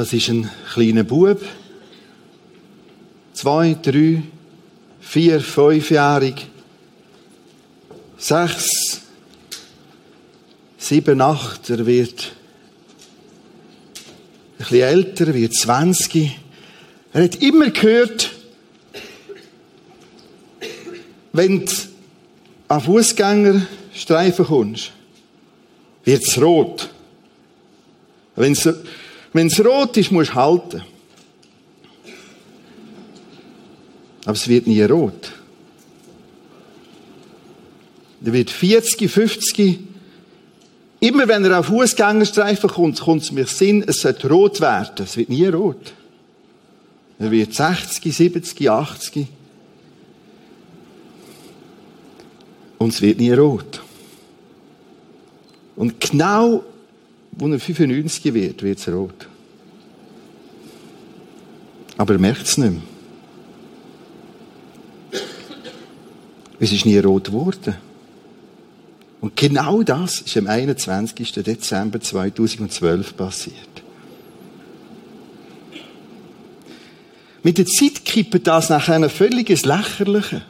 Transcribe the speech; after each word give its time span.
Das 0.00 0.14
ist 0.14 0.30
ein 0.30 0.48
kleiner 0.72 1.04
Bub. 1.04 1.42
Zwei, 3.34 3.74
drei, 3.74 4.22
vier, 4.98 5.42
fünfjährig. 5.42 6.46
Sechs, 8.16 9.02
sieben, 10.78 11.20
acht. 11.20 11.68
Er 11.68 11.84
wird 11.84 12.32
ein 14.52 14.56
bisschen 14.56 14.80
älter, 14.80 15.34
wird 15.34 15.52
zwanzig. 15.52 16.38
Er 17.12 17.24
hat 17.24 17.42
immer 17.42 17.68
gehört, 17.68 18.30
wenn 21.34 21.66
du 21.66 21.72
an 22.68 22.80
Fußgängerstreifen 22.80 24.46
kommst, 24.46 24.92
wird 26.04 26.22
es 26.26 26.40
rot. 26.40 26.88
Wenn 29.32 29.46
es 29.46 29.64
rot 29.64 29.96
ist, 29.96 30.10
musst 30.10 30.30
du 30.30 30.34
halten. 30.34 30.82
Aber 34.24 34.32
es 34.32 34.48
wird 34.48 34.66
nie 34.66 34.82
rot. 34.82 35.32
Er 38.24 38.32
wird 38.32 38.50
40, 38.50 39.10
50. 39.10 39.78
Immer 41.00 41.26
wenn 41.28 41.44
er 41.44 41.60
auf 41.60 41.66
Fußgängerstreifen 41.66 42.68
kommt, 42.68 43.00
kommt 43.00 43.22
es 43.22 43.32
mir 43.32 43.46
Sinn, 43.46 43.82
es 43.86 44.02
sollte 44.02 44.28
rot 44.28 44.60
werden. 44.60 45.04
Es 45.04 45.16
wird 45.16 45.30
nie 45.30 45.46
rot. 45.46 45.94
Er 47.18 47.30
wird 47.30 47.54
60, 47.54 48.14
70, 48.14 48.70
80. 48.70 49.26
Und 52.76 52.92
es 52.92 53.00
wird 53.00 53.18
nie 53.18 53.32
rot. 53.32 53.82
Und 55.76 55.98
genau, 56.00 56.62
wo 57.32 57.48
er 57.48 57.58
95 57.58 58.34
wird, 58.34 58.62
wird 58.62 58.78
es 58.78 58.88
rot. 58.88 59.29
Aber 62.00 62.14
er 62.14 62.18
merkt 62.18 62.46
es 62.46 62.56
nicht 62.56 62.72
mehr. 62.72 62.80
Es 66.58 66.72
ist 66.72 66.86
nie 66.86 66.96
rot 66.96 67.24
geworden. 67.24 67.74
Und 69.20 69.36
genau 69.36 69.82
das 69.82 70.22
ist 70.22 70.34
am 70.38 70.46
21. 70.46 71.32
Dezember 71.32 72.00
2012 72.00 73.14
passiert. 73.18 73.82
Mit 77.42 77.58
der 77.58 77.66
Zeit 77.66 78.02
kippt 78.06 78.46
das 78.46 78.70
nach 78.70 78.88
einem 78.88 79.10
völliges 79.10 79.66
Lächerliche. 79.66 80.40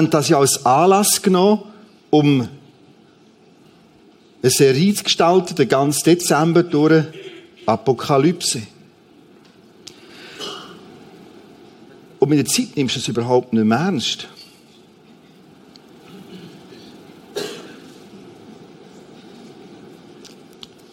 Haben 0.00 0.10
das 0.10 0.30
ja 0.30 0.38
als 0.38 0.64
Anlass 0.64 1.20
genommen, 1.20 1.60
um 2.08 2.48
eine 4.42 4.50
Serie 4.50 4.94
zu 4.94 5.04
gestalten, 5.04 5.54
den 5.54 5.68
ganzen 5.68 6.04
Dezember 6.04 6.62
durch 6.62 7.04
Apokalypse. 7.66 8.62
Und 12.18 12.28
mit 12.30 12.38
der 12.38 12.46
Zeit 12.46 12.76
nimmst 12.76 12.96
du 12.96 13.00
es 13.00 13.08
überhaupt 13.08 13.52
nicht 13.52 13.64
mehr 13.64 13.78
ernst. 13.78 14.26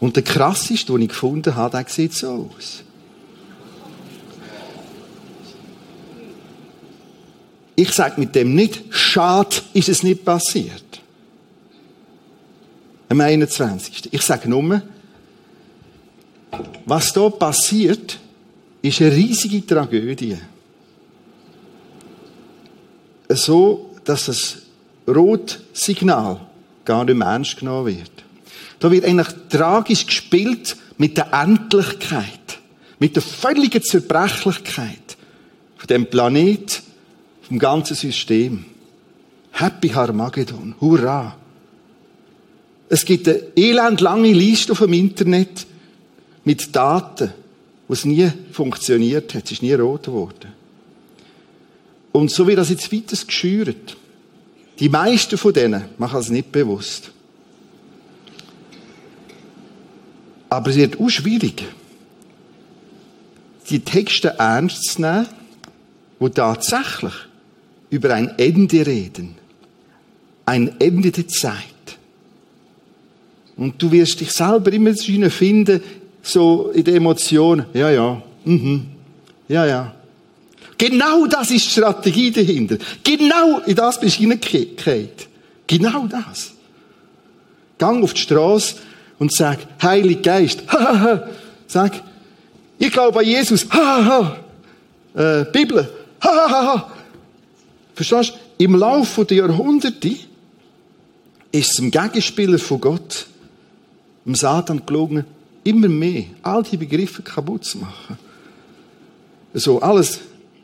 Und 0.02 0.18
der 0.18 0.24
krasseste, 0.24 0.92
den 0.92 1.04
ich 1.04 1.10
gefunden 1.10 1.56
habe, 1.56 1.78
der 1.78 1.86
sieht 1.88 2.14
so 2.14 2.52
aus. 2.58 2.84
Ich 7.80 7.92
sage 7.92 8.20
mit 8.20 8.34
dem 8.34 8.56
nicht, 8.56 8.86
schade 8.90 9.58
ist 9.74 9.88
es 9.88 10.02
nicht 10.02 10.26
passiert. 10.26 11.00
Am 13.08 13.22
21. 13.22 14.12
Ich 14.12 14.22
sage 14.24 14.50
nur, 14.50 14.82
was 16.88 17.14
da 17.14 17.30
passiert, 17.30 18.18
ist 18.82 19.00
eine 19.00 19.12
riesige 19.12 19.64
Tragödie. 19.64 20.40
So, 23.30 23.92
dass 24.04 24.26
das 24.26 24.58
Rotsignal 25.08 26.42
gar 26.84 27.06
nicht 27.06 27.16
mehr 27.16 27.28
ernst 27.28 27.58
genommen 27.58 27.96
wird. 27.96 28.12
Da 28.80 28.90
wird 28.90 29.06
eigentlich 29.06 29.28
tragisch 29.50 30.08
gespielt 30.08 30.78
mit 30.98 31.16
der 31.16 31.32
Endlichkeit, 31.32 32.58
mit 32.98 33.16
der 33.16 33.22
völligen 33.22 33.84
Zerbrechlichkeit 33.84 35.16
von 35.78 35.88
dem 35.88 36.08
Planet 36.08 36.82
vom 37.48 37.60
ganzen 37.60 37.96
System. 37.96 38.66
Happy 39.52 39.90
Harmageddon. 39.90 40.76
Hurra. 40.82 41.38
Es 42.90 43.06
gibt 43.06 43.28
eine 43.28 43.42
elendlange 43.56 44.32
Liste 44.34 44.74
auf 44.74 44.80
dem 44.80 44.94
Internet 44.94 45.66
mit 46.44 46.76
Daten, 46.76 47.34
wo 47.88 47.96
nie 48.08 48.32
funktioniert 48.52 49.34
hat. 49.34 49.46
Es 49.46 49.54
ist 49.54 49.62
nie 49.62 49.74
rot 49.74 50.04
geworden. 50.04 50.54
Und 52.12 52.32
so 52.32 52.48
wird 52.48 52.58
das 52.58 52.70
jetzt 52.70 52.92
weiter 52.92 53.18
geschürt. 53.26 53.98
Die 54.80 54.90
meisten 54.90 55.38
von 55.38 55.54
denen 55.54 55.86
machen 55.98 56.20
es 56.20 56.30
nicht 56.30 56.52
bewusst. 56.52 57.12
Aber 60.50 60.70
es 60.70 60.78
wird 60.78 61.00
auch 61.00 61.10
schwierig, 61.10 61.64
die 63.70 63.80
Texte 63.80 64.36
ernst 64.38 64.84
zu 64.84 65.02
nehmen, 65.02 65.28
wo 66.20 66.30
tatsächlich 66.30 67.14
über 67.90 68.14
ein 68.14 68.38
Ende 68.38 68.86
reden. 68.86 69.36
Ein 70.46 70.80
Ende 70.80 71.12
der 71.12 71.28
Zeit. 71.28 71.64
Und 73.56 73.82
du 73.82 73.92
wirst 73.92 74.20
dich 74.20 74.32
selber 74.32 74.72
immer 74.72 74.94
finden, 74.96 75.82
so 76.22 76.72
in 76.74 76.84
der 76.84 76.96
Emotion, 76.96 77.66
ja, 77.74 77.90
ja, 77.90 78.22
mhm, 78.46 78.86
ja, 79.48 79.66
ja. 79.66 79.94
Genau 80.78 81.26
das 81.26 81.50
ist 81.50 81.66
die 81.66 81.72
Strategie 81.72 82.32
dahinter. 82.32 82.78
Genau 83.04 83.62
in 83.66 83.76
das 83.76 84.00
bist 84.00 84.18
du 84.18 84.22
hineingefallen. 84.22 85.10
Genau 85.66 86.06
das. 86.08 86.52
Gang 87.78 88.04
auf 88.04 88.14
die 88.14 88.22
Straße 88.22 88.76
und 89.20 89.34
sag, 89.34 89.60
Heilig 89.82 90.22
Geist, 90.22 90.64
sag, 91.68 91.94
ich 92.78 92.92
glaube 92.92 93.20
an 93.20 93.26
Jesus, 93.26 93.66
äh, 95.16 95.46
Bibel, 95.52 95.90
Verstehst 97.98 98.34
du? 98.60 98.64
Im 98.64 98.76
Laufe 98.76 99.26
der 99.26 99.38
Jahrhunderte 99.38 100.16
ist 101.52 101.72
es 101.72 101.80
im 101.80 101.90
Gegenspieler 101.90 102.60
von 102.60 102.80
Gott, 102.80 103.26
dem 104.24 104.36
Satan 104.36 104.84
gelungen, 104.86 105.26
immer 105.64 105.88
mehr 105.88 106.26
all 106.44 106.62
die 106.62 106.78
Begriffe 106.78 107.24
kaputt 107.24 107.66
zu 107.66 107.80
machen. 107.80 108.20
So, 109.56 109.82
alles, 109.82 110.20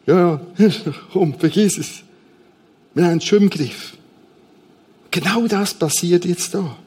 ja, 0.05 0.39
ja, 0.59 0.69
komm, 1.11 1.33
vergiss 1.33 1.79
es. 1.79 2.03
Wir 2.93 3.05
haben 3.05 3.17
es 3.17 3.25
schon 3.25 3.41
im 3.41 3.49
Griff. 3.49 3.97
Genau 5.09 5.47
das 5.47 5.73
passiert 5.73 6.25
jetzt 6.25 6.53
da. 6.53 6.77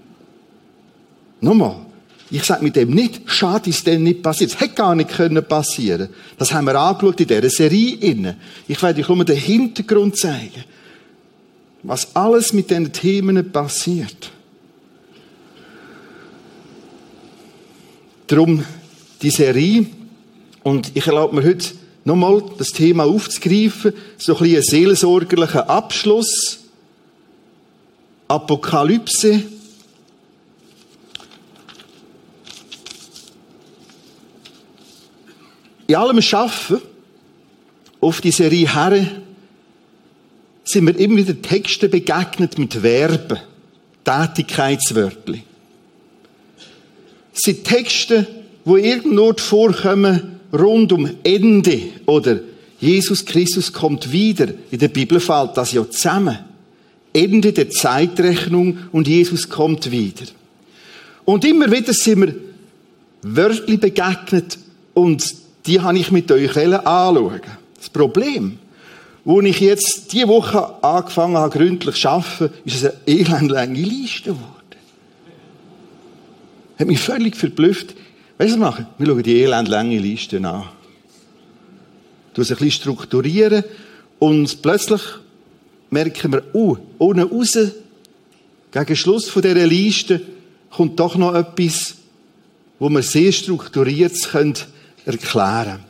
Nochmal. 1.41 1.86
Ich 2.31 2.43
sage 2.43 2.65
mit 2.65 2.75
dem 2.75 2.91
nicht, 2.91 3.23
schade 3.27 3.71
ist 3.71 3.87
denn 3.87 4.03
nicht 4.03 4.23
passiert. 4.23 4.51
Es 4.51 4.61
hätte 4.61 4.75
gar 4.75 4.95
nicht 4.97 5.11
können 5.11 5.45
passieren. 5.45 6.09
Das 6.39 6.53
haben 6.53 6.67
wir 6.67 6.75
angeschaut 6.75 7.21
in 7.21 7.29
dieser 7.29 7.51
Serie 7.51 7.97
inne. 7.97 8.37
Ich 8.67 8.83
werde 8.83 9.01
euch 9.01 9.09
nur 9.09 9.25
den 9.25 9.37
Hintergrund 9.37 10.17
zeigen. 10.17 10.65
Was 11.85 12.17
alles 12.17 12.53
mit 12.53 12.71
diesen 12.71 12.93
Themen 12.93 13.53
passiert. 13.53 14.33
Darum 18.27 18.65
die 19.22 19.31
Serie. 19.31 19.87
Und 20.65 20.91
ich 20.95 21.07
erlaube 21.07 21.37
mir 21.37 21.45
heute 21.45 21.75
nochmal 22.05 22.43
das 22.59 22.71
Thema 22.71 23.05
aufzugreifen. 23.05 23.93
So 24.19 24.33
ein 24.34 24.39
bisschen 24.41 24.57
ein 24.57 24.63
seelsorgerlicher 24.63 25.71
Abschluss. 25.71 26.59
Apokalypse 28.27 29.45
In 35.86 35.94
allem 35.94 36.21
Schaffen 36.21 36.80
auf 38.00 38.21
die 38.21 38.33
Serie 38.33 38.72
Herren 38.74 39.22
sind 40.65 40.86
wir 40.86 40.98
immer 40.98 41.18
wieder 41.18 41.41
Texten 41.41 41.91
begegnet 41.91 42.59
mit 42.59 42.74
Verben, 42.74 43.38
Tätigkeitswörtchen. 44.04 45.42
Es 47.33 47.42
sind 47.42 47.65
Texte, 47.65 48.27
wo 48.65 48.77
irgendwo 48.77 49.33
vorkommen 49.34 50.41
rund 50.53 50.92
um 50.92 51.09
Ende 51.22 51.83
oder 52.06 52.41
Jesus 52.80 53.24
Christus 53.24 53.72
kommt 53.72 54.10
wieder. 54.10 54.48
In 54.71 54.78
der 54.78 54.88
Bibel 54.88 55.21
fällt 55.21 55.56
das 55.56 55.72
ja 55.72 55.88
zusammen. 55.88 56.38
Ende 57.12 57.53
der 57.53 57.71
Zeitrechnung 57.71 58.78
und 58.92 59.06
Jesus 59.09 59.48
kommt 59.48 59.91
wieder. 59.91 60.24
Und 61.24 61.44
immer 61.44 61.71
wieder 61.71 61.92
sind 61.92 62.21
wir 62.21 62.34
Wörtli 63.22 63.77
begegnet 63.77 64.59
und 64.94 65.46
die 65.66 65.80
habe 65.80 65.98
ich 65.98 66.10
mit 66.10 66.30
euch 66.30 66.57
anschauen. 66.57 67.41
Das 67.77 67.91
Problem, 67.91 68.59
wo 69.24 69.41
ich 69.41 69.60
jetzt 69.60 70.13
diese 70.13 70.28
Woche 70.28 70.83
angefangen 70.83 71.36
habe, 71.36 71.57
gründlich 71.57 72.01
zu 72.01 72.09
arbeiten, 72.09 72.54
ist 72.65 72.77
es 72.77 72.84
eine 72.84 72.95
elendlange 73.07 73.83
Liste 73.83 74.30
geworden. 74.30 74.53
Hat 76.78 76.86
mich 76.86 77.01
völlig 77.01 77.36
verblüfft. 77.36 77.95
Weißt 78.39 78.54
du 78.54 78.60
was 78.60 78.74
machen? 78.74 78.86
Wir 78.98 79.07
schauen 79.07 79.22
die 79.22 79.42
elendlange 79.42 79.98
Liste 79.98 80.36
an. 80.36 80.65
Du 82.34 82.42
es 82.42 82.51
ein 82.51 82.59
bisschen 82.59 82.83
strukturieren 82.83 83.65
und 84.19 84.60
plötzlich 84.62 85.01
merken 85.91 86.33
wir, 86.33 86.42
oh, 86.53 86.77
ohne 86.98 87.24
raus, 87.24 87.59
gegen 88.72 88.97
Schluss 88.97 89.28
von 89.28 89.42
dieser 89.42 89.66
Liste 89.66 90.21
kommt 90.71 91.01
doch 91.01 91.16
noch 91.16 91.34
etwas, 91.34 91.95
wo 92.78 92.91
wir 92.91 93.03
sehr 93.03 93.33
strukturiert 93.33 94.21
können 94.30 94.54
erklären. 95.07 95.81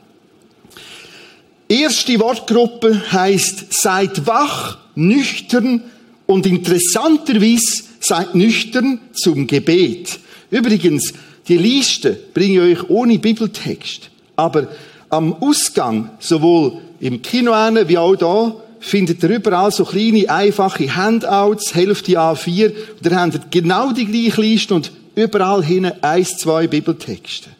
Erste 1.69 2.21
Wortgruppe 2.21 3.13
heißt 3.13 3.73
seid 3.73 4.27
wach, 4.27 4.79
nüchtern 4.95 5.83
und 6.27 6.47
interessanterweise 6.47 7.83
seid 7.99 8.37
nüchtern 8.37 9.01
zum 9.13 9.49
Gebet. 9.49 10.21
Übrigens, 10.51 11.13
die 11.49 11.57
Liste 11.57 12.17
bringe 12.35 12.69
ich 12.69 12.79
euch 12.79 12.91
ohne 12.91 13.19
Bibeltext. 13.19 14.11
Aber 14.37 14.69
am 15.09 15.35
Ausgang, 15.35 16.11
sowohl 16.21 16.79
im 17.01 17.23
Kino 17.23 17.53
wie 17.53 17.99
auch 17.99 18.15
da, 18.17 18.55
findet 18.79 19.23
ihr 19.23 19.31
überall 19.31 19.73
so 19.73 19.85
kleine, 19.85 20.29
einfache 20.29 20.95
Handouts, 20.95 21.75
Hälfte 21.75 22.13
A4. 22.13 22.73
Und 22.99 23.07
ihr 23.07 23.17
habt 23.17 23.51
genau 23.51 23.93
die 23.93 24.07
gleiche 24.07 24.41
Liste 24.41 24.75
und 24.75 24.93
überall 25.17 25.65
hinten 25.65 25.93
eins, 26.03 26.37
zwei 26.37 26.67
Bibeltexte. 26.67 27.56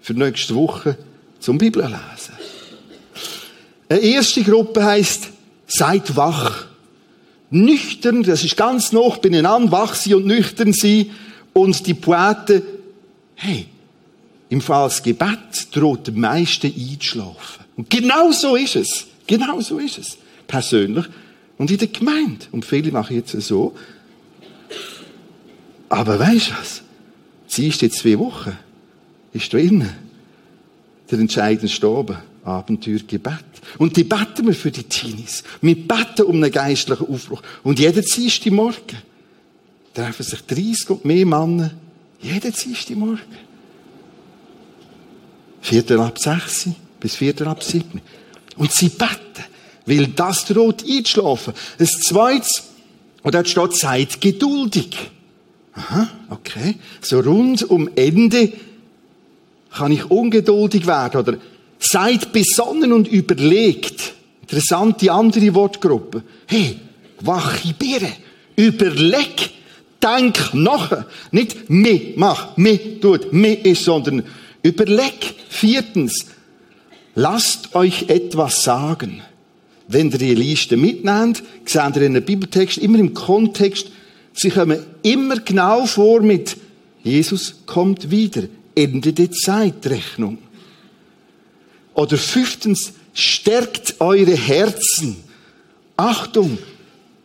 Für 0.00 0.14
nächste 0.14 0.54
Woche 0.54 0.96
zum 1.38 1.58
Bibellesen. 1.58 2.34
Eine 3.88 4.00
erste 4.00 4.42
Gruppe 4.42 4.84
heißt, 4.84 5.28
seid 5.66 6.16
wach. 6.16 6.66
Nüchtern, 7.50 8.22
das 8.22 8.44
ist 8.44 8.56
ganz 8.56 8.92
noch 8.92 9.18
beieinander, 9.18 9.72
wach 9.72 9.94
sein 9.94 10.14
und 10.14 10.26
nüchtern 10.26 10.72
sein. 10.72 11.10
Und 11.52 11.86
die 11.86 11.94
Poeten, 11.94 12.62
hey, 13.34 13.66
im 14.48 14.60
Fall 14.60 14.88
des 14.88 15.02
Gebet 15.02 15.68
droht 15.72 16.06
der 16.06 16.14
meiste 16.14 16.68
einzuschlafen. 16.68 17.64
Und 17.76 17.90
genau 17.90 18.30
so 18.30 18.56
ist 18.56 18.76
es. 18.76 19.06
Genau 19.26 19.60
so 19.60 19.78
ist 19.78 19.98
es. 19.98 20.18
Persönlich 20.46 21.06
und 21.56 21.70
in 21.70 21.78
der 21.78 21.88
Gemeinde. 21.88 22.46
Und 22.52 22.64
viele 22.64 22.90
machen 22.90 23.16
jetzt 23.16 23.32
so. 23.42 23.74
Aber 25.88 26.18
weißt 26.18 26.50
du 26.50 26.52
was? 26.58 26.82
Sie 27.46 27.68
ist 27.68 27.82
jetzt 27.82 27.98
zwei 27.98 28.18
Wochen. 28.18 28.56
Ist 29.32 29.52
drinnen. 29.52 29.90
Der 31.10 31.18
entscheidende 31.18 31.68
Stoben. 31.68 32.16
Abenteuer 32.44 33.00
Gebet. 33.06 33.44
Und 33.78 33.96
die 33.96 34.04
beten 34.04 34.46
wir 34.46 34.54
für 34.54 34.70
die 34.70 34.84
Teenies. 34.84 35.44
Wir 35.60 35.76
beten 35.76 36.22
um 36.22 36.36
einen 36.36 36.50
geistlichen 36.50 37.06
Aufbruch. 37.06 37.42
Und 37.62 37.78
jeden 37.78 38.04
Morgen 38.54 38.96
treffen 39.92 40.22
sich 40.22 40.42
30 40.46 40.90
und 40.90 41.04
mehr 41.04 41.26
Männer 41.26 41.70
jeden 42.20 42.98
Morgen. 42.98 43.20
Viertel 45.60 46.00
ab 46.00 46.18
sechs 46.18 46.68
bis 46.98 47.16
viertel 47.16 47.48
ab 47.48 47.62
sieben. 47.62 48.00
Und 48.56 48.72
sie 48.72 48.88
beten, 48.88 49.44
weil 49.86 50.06
das 50.08 50.44
droht 50.44 50.84
einzuschlafen. 50.86 51.54
Das 51.78 51.90
Zweite, 51.90 52.48
und 53.22 53.34
dort 53.34 53.48
steht, 53.48 53.74
seid 53.74 54.20
geduldig. 54.20 54.96
Aha, 55.72 56.08
okay. 56.30 56.76
So 57.00 57.20
rund 57.20 57.62
um 57.70 57.88
Ende 57.94 58.52
kann 59.72 59.92
ich 59.92 60.10
ungeduldig 60.10 60.86
werden 60.86 61.20
oder 61.20 61.38
seid 61.78 62.32
besonnen 62.32 62.92
und 62.92 63.08
überlegt. 63.08 64.14
Interessante 64.42 65.12
andere 65.12 65.54
Wortgruppe. 65.54 66.22
Hey, 66.46 66.76
wache 67.20 67.74
Birne. 67.78 68.12
Überleg. 68.56 69.50
Denk 70.02 70.54
nachher. 70.54 71.06
Nicht 71.30 71.68
me 71.68 72.14
mach, 72.16 72.56
me 72.56 73.00
tut, 73.00 73.32
me 73.32 73.54
ist, 73.54 73.84
sondern 73.84 74.24
überleg. 74.62 75.34
Viertens. 75.48 76.26
Lasst 77.14 77.74
euch 77.74 78.08
etwas 78.08 78.62
sagen. 78.62 79.22
Wenn 79.88 80.10
ihr 80.10 80.18
die 80.18 80.34
Liste 80.34 80.76
mitnehmt, 80.76 81.42
seht 81.64 81.96
ihr 81.96 82.02
in 82.02 82.14
den 82.14 82.24
Bibeltext 82.24 82.78
immer 82.78 82.98
im 82.98 83.12
Kontext, 83.12 83.90
sie 84.32 84.50
kommen 84.50 84.78
immer 85.02 85.40
genau 85.40 85.84
vor 85.86 86.20
mit 86.20 86.56
Jesus 87.02 87.62
kommt 87.66 88.10
wieder. 88.10 88.42
Ende 88.74 89.12
der 89.12 89.30
Zeitrechnung. 89.30 90.38
Oder 91.94 92.16
fünftens, 92.16 92.92
stärkt 93.12 94.00
eure 94.00 94.36
Herzen. 94.36 95.16
Achtung, 95.96 96.58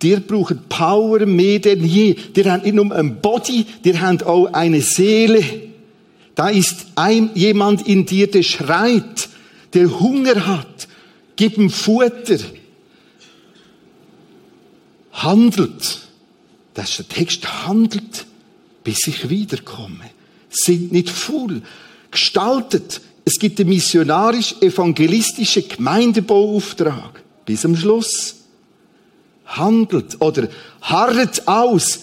Ihr 0.05 0.19
braucht 0.19 0.69
Power 0.69 1.25
mehr 1.25 1.57
denn 1.57 1.83
je. 1.83 2.15
Ihr 2.35 2.51
habt 2.51 2.63
nicht 2.63 2.75
nur 2.75 2.91
ein 2.91 3.21
Body, 3.21 3.65
ihr 3.83 3.99
habt 3.99 4.21
auch 4.21 4.53
eine 4.53 4.79
Seele. 4.81 5.43
Da 6.35 6.49
ist 6.49 6.85
ein, 6.93 7.31
jemand 7.33 7.87
in 7.87 8.05
dir, 8.05 8.29
der 8.29 8.43
schreit, 8.43 9.29
der 9.73 9.99
Hunger 9.99 10.45
hat. 10.45 10.87
Gib 11.35 11.57
ihm 11.57 11.71
Futter. 11.71 12.37
Handelt. 15.11 16.01
Das 16.75 16.91
ist 16.91 16.99
der 16.99 17.07
Text. 17.09 17.65
Handelt, 17.65 18.27
bis 18.83 19.07
ich 19.07 19.27
wiederkomme. 19.27 20.11
Sind 20.55 20.91
nicht 20.91 21.09
voll. 21.09 21.61
Gestaltet. 22.11 23.01
Es 23.25 23.39
gibt 23.39 23.59
den 23.59 23.67
missionarisch-evangelistischen 23.69 25.67
Gemeindebauauftrag. 25.67 27.23
Bis 27.45 27.65
am 27.65 27.75
Schluss 27.75 28.35
handelt 29.45 30.21
oder 30.21 30.47
harret 30.81 31.47
aus. 31.47 31.99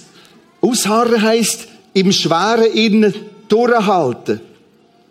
Ausharren 0.60 1.22
heißt 1.22 1.68
im 1.94 2.12
schweren 2.12 2.72
Innen 2.72 3.14
durchhalten. 3.48 4.40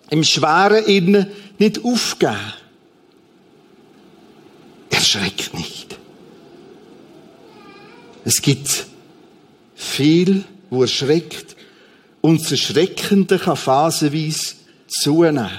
Im 0.09 0.23
schweren 0.23 0.85
Innen 0.85 1.27
nicht 1.57 1.83
aufgeben. 1.83 2.35
Erschreckt 4.89 5.53
nicht. 5.53 5.97
Es 8.23 8.41
gibt 8.41 8.85
viel, 9.75 10.43
wo 10.69 10.83
erschreckt 10.83 11.55
und 12.21 12.51
das 12.51 13.41
kann 13.41 13.57
phasenweise 13.57 14.55
zunehmen. 14.87 15.49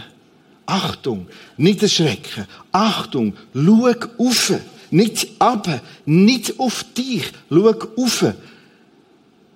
Achtung, 0.67 1.27
nicht 1.57 1.83
erschrecken. 1.83 2.47
Achtung, 2.71 3.35
schau 3.55 3.91
auf. 4.19 4.53
Nicht 4.91 5.29
ab, 5.39 5.83
nicht 6.07 6.59
auf 6.61 6.85
dich. 6.97 7.33
Schau 7.51 7.75
auf. 7.97 8.25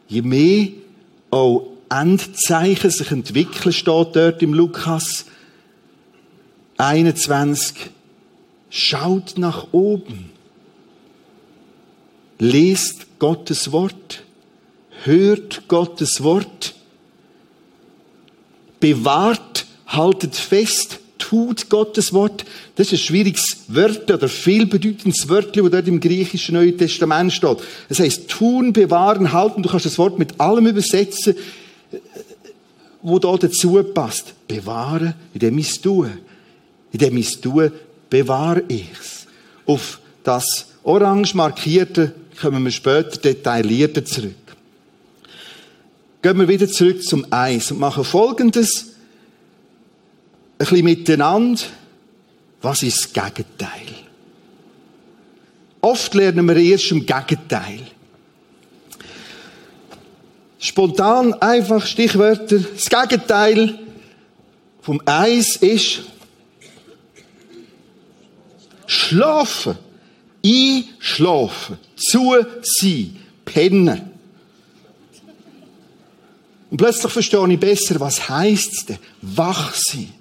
Je 0.09 0.23
mehr 0.23 0.69
auch 1.31 1.69
Endzeichen 1.89 2.91
sich 2.91 3.11
entwickeln, 3.11 3.73
steht 3.73 4.17
dort 4.17 4.43
im 4.43 4.55
Lukas 4.55 5.27
21. 6.79 7.91
Schaut 8.69 9.39
nach 9.39 9.69
oben. 9.73 10.31
Lest 12.39 13.07
Gottes 13.19 13.73
Wort. 13.73 14.23
Hört 15.05 15.69
Gottes 15.69 16.23
Wort. 16.23 16.76
Bewahrt, 18.81 19.67
haltet 19.87 20.37
fest 20.37 21.01
tut 21.19 21.69
Gottes 21.69 22.13
Wort. 22.13 22.45
Das 22.77 22.89
ist 22.89 22.93
ein 22.93 23.05
schwieriges 23.05 23.65
Wort 23.69 24.11
oder 24.11 24.29
vielbedeutendes 24.29 25.29
Wort, 25.29 25.57
das 25.57 25.71
dort 25.71 25.89
im 25.89 26.01
griechischen 26.01 26.55
Neuen 26.55 26.77
Testament 26.77 27.33
steht. 27.33 27.59
Das 27.89 27.99
heißt, 28.01 28.29
tun, 28.29 28.73
bewahren, 28.73 29.33
halten. 29.33 29.63
Du 29.63 29.69
kannst 29.69 29.87
das 29.87 29.99
Wort 29.99 30.19
mit 30.19 30.39
allem 30.41 30.67
übersetzen, 30.67 31.35
wo 33.03 33.19
da 33.19 33.37
dazu 33.37 33.83
passt. 33.83 34.35
Bewahren, 34.47 35.15
in 35.35 35.41
dem 35.41 35.59
ich 35.59 35.71
es 35.71 35.81
tue. 35.81 36.11
In 36.93 36.99
dem 36.99 37.17
ich 37.17 37.29
es 37.29 37.41
tue, 37.41 37.73
bewahre 38.09 38.63
ich's. 38.69 39.27
Auf 39.67 40.01
das 40.23 40.67
orange 40.85 41.35
markierte 41.35 42.15
kommen 42.41 42.65
wir 42.65 42.71
später 42.71 43.19
detaillierter 43.19 44.05
zurück. 44.05 44.35
Gehen 46.27 46.41
wir 46.41 46.49
wieder 46.49 46.67
zurück 46.67 47.05
zum 47.05 47.25
Eis 47.31 47.71
und 47.71 47.79
machen 47.79 48.03
Folgendes 48.03 48.97
ein 50.59 50.59
bisschen 50.59 50.85
miteinander, 50.85 51.63
was 52.61 52.83
ist 52.83 52.99
das 52.99 53.13
Gegenteil? 53.13 53.87
Oft 55.81 56.15
lernen 56.15 56.49
wir 56.49 56.57
erst 56.57 56.91
im 56.91 57.07
Gegenteil. 57.07 57.79
Spontan 60.59 61.33
einfach 61.35 61.87
Stichwörter. 61.87 62.59
Das 62.59 62.91
Gegenteil 62.91 63.79
vom 64.83 65.01
Eis 65.05 65.55
ist 65.55 66.03
schlafen, 68.89 69.79
einschlafen, 70.45 71.79
zu 71.95 72.35
sein, 72.63 73.17
pennen. 73.45 74.16
Und 76.77 76.83
plötzlich 76.83 77.11
verstehe 77.11 77.51
ich 77.51 77.59
besser, 77.59 77.99
was 78.01 78.29
heißt 78.29 78.71
es 78.71 78.85
denn? 78.85 78.99
Wach 79.23 79.75
sein. 79.75 80.13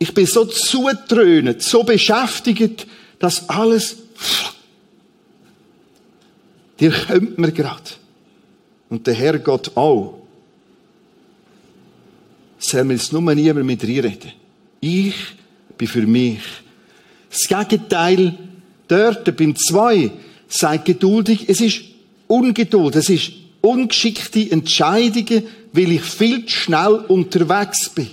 Ich 0.00 0.12
bin 0.12 0.26
so 0.26 0.44
zutrönet, 0.46 1.62
so 1.62 1.84
beschäftigt, 1.84 2.88
dass 3.20 3.48
alles, 3.48 3.98
dir 6.80 6.90
kommt 6.90 7.38
mir 7.38 7.52
grad. 7.52 8.00
Und 8.88 9.06
der 9.06 9.14
Herr 9.14 9.38
Gott 9.38 9.70
auch. 9.76 10.24
Soll 12.58 12.82
mir 12.82 12.94
jetzt 12.94 13.12
nur 13.12 13.32
niemand 13.32 13.64
mit 13.64 13.84
reinreden. 13.84 14.32
Ich 14.80 15.14
bin 15.78 15.86
für 15.86 16.04
mich. 16.04 16.40
Das 17.30 17.46
Gegenteil, 17.46 18.36
dort 18.88 19.36
beim 19.36 19.54
Zwei, 19.54 20.10
seid 20.48 20.84
geduldig, 20.84 21.48
es 21.48 21.60
ist 21.60 21.82
Ungeduld, 22.26 22.96
es 22.96 23.08
ist 23.08 23.41
ungeschickte 23.62 24.50
Entscheidungen, 24.50 25.44
weil 25.72 25.92
ich 25.92 26.02
viel 26.02 26.44
zu 26.44 26.52
schnell 26.52 27.04
unterwegs 27.08 27.88
bin. 27.88 28.10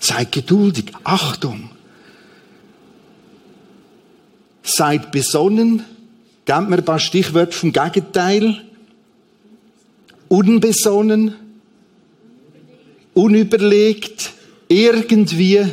Seid 0.00 0.32
geduldig, 0.32 0.86
Achtung. 1.04 1.70
Seid 4.62 5.12
besonnen, 5.12 5.84
gebt 6.44 6.68
mir 6.68 6.78
ein 6.78 6.84
paar 6.84 6.98
Stichwörter 6.98 7.52
vom 7.52 7.72
Gegenteil. 7.72 8.62
Unbesonnen, 10.28 11.34
unüberlegt, 13.14 14.32
irgendwie. 14.68 15.66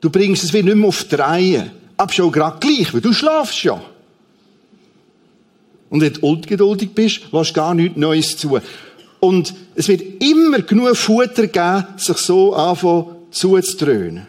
Du 0.00 0.10
bringst 0.10 0.44
es 0.44 0.52
wie 0.52 0.62
nicht 0.62 0.76
mehr 0.76 0.88
auf 0.88 1.04
die 1.04 1.14
Reihe. 1.14 1.72
Aber 1.96 2.12
schon 2.12 2.30
gerade 2.30 2.58
gleich, 2.60 2.92
weil 2.92 3.00
du 3.00 3.12
schlafst 3.12 3.62
ja. 3.62 3.80
Und 5.94 6.00
wenn 6.00 6.12
du 6.12 6.26
ungeduldig 6.26 6.90
bist, 6.92 7.20
lässt 7.30 7.54
gar 7.54 7.72
nichts 7.72 7.96
Neues 7.96 8.36
zu. 8.36 8.58
Und 9.20 9.54
es 9.76 9.86
wird 9.86 10.24
immer 10.24 10.58
genug 10.62 10.96
Futter 10.96 11.46
geben, 11.46 11.84
sich 11.98 12.16
so 12.16 12.52
anfangen 12.52 13.14
zuzudröhnen. 13.30 14.26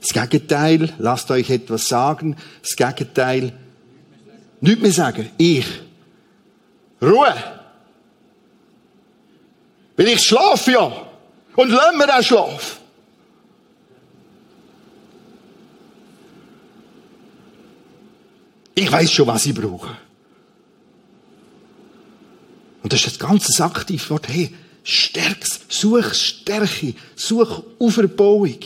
Das 0.00 0.30
Gegenteil, 0.30 0.94
lasst 0.96 1.30
euch 1.30 1.50
etwas 1.50 1.88
sagen. 1.88 2.36
Das 2.62 2.74
Gegenteil, 2.74 3.52
nichts 4.62 4.80
mehr 4.80 4.92
sagen. 4.92 5.28
Ich. 5.36 5.66
Ruhe. 7.02 7.34
Weil 9.94 10.08
ich 10.08 10.22
schlafe 10.22 10.72
ja. 10.72 11.06
Und 11.54 11.68
lass 11.68 11.94
mir 11.94 12.18
auch 12.18 12.22
schlafen. 12.22 12.85
Ich 18.78 18.92
weiß 18.92 19.10
schon, 19.10 19.26
was 19.26 19.46
ich 19.46 19.54
brauche. 19.54 19.96
Und 22.82 22.92
das 22.92 23.00
ist 23.00 23.06
das 23.06 23.18
ganze 23.18 23.64
Aktivwort. 23.64 24.28
Hey, 24.28 24.52
stärk's, 24.84 25.60
such 25.68 26.12
Stärke, 26.12 26.94
such 27.16 27.62
Auferbauung. 27.78 28.58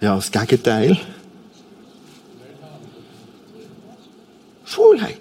Ja, 0.00 0.16
das 0.16 0.32
Gegenteil. 0.32 0.98
Faulheit. 4.64 5.20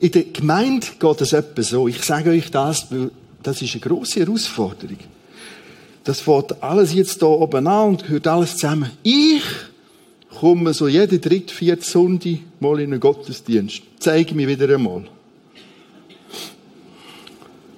In 0.00 0.10
der 0.10 0.24
Gemeinde 0.24 0.86
geht 0.98 1.20
es 1.20 1.34
etwa 1.34 1.62
so. 1.62 1.86
Ich 1.86 2.02
sage 2.02 2.30
euch 2.30 2.50
das, 2.50 2.90
weil 2.90 3.10
das 3.42 3.60
ist 3.60 3.72
eine 3.74 3.80
grosse 3.82 4.20
Herausforderung. 4.20 4.98
Das 6.06 6.20
fährt 6.20 6.62
alles 6.62 6.94
jetzt 6.94 7.18
hier 7.18 7.28
oben 7.28 7.66
an 7.66 7.88
und 7.88 8.04
gehört 8.04 8.28
alles 8.28 8.52
zusammen. 8.52 8.92
Ich 9.02 9.42
komme 10.38 10.72
so 10.72 10.86
jede 10.86 11.18
dritte, 11.18 11.52
vierte 11.52 11.84
Sonntag 11.84 12.38
mal 12.60 12.78
in 12.78 12.92
einen 12.92 13.00
Gottesdienst. 13.00 13.82
Zeige 13.98 14.32
mir 14.36 14.46
wieder 14.46 14.72
einmal. 14.72 15.02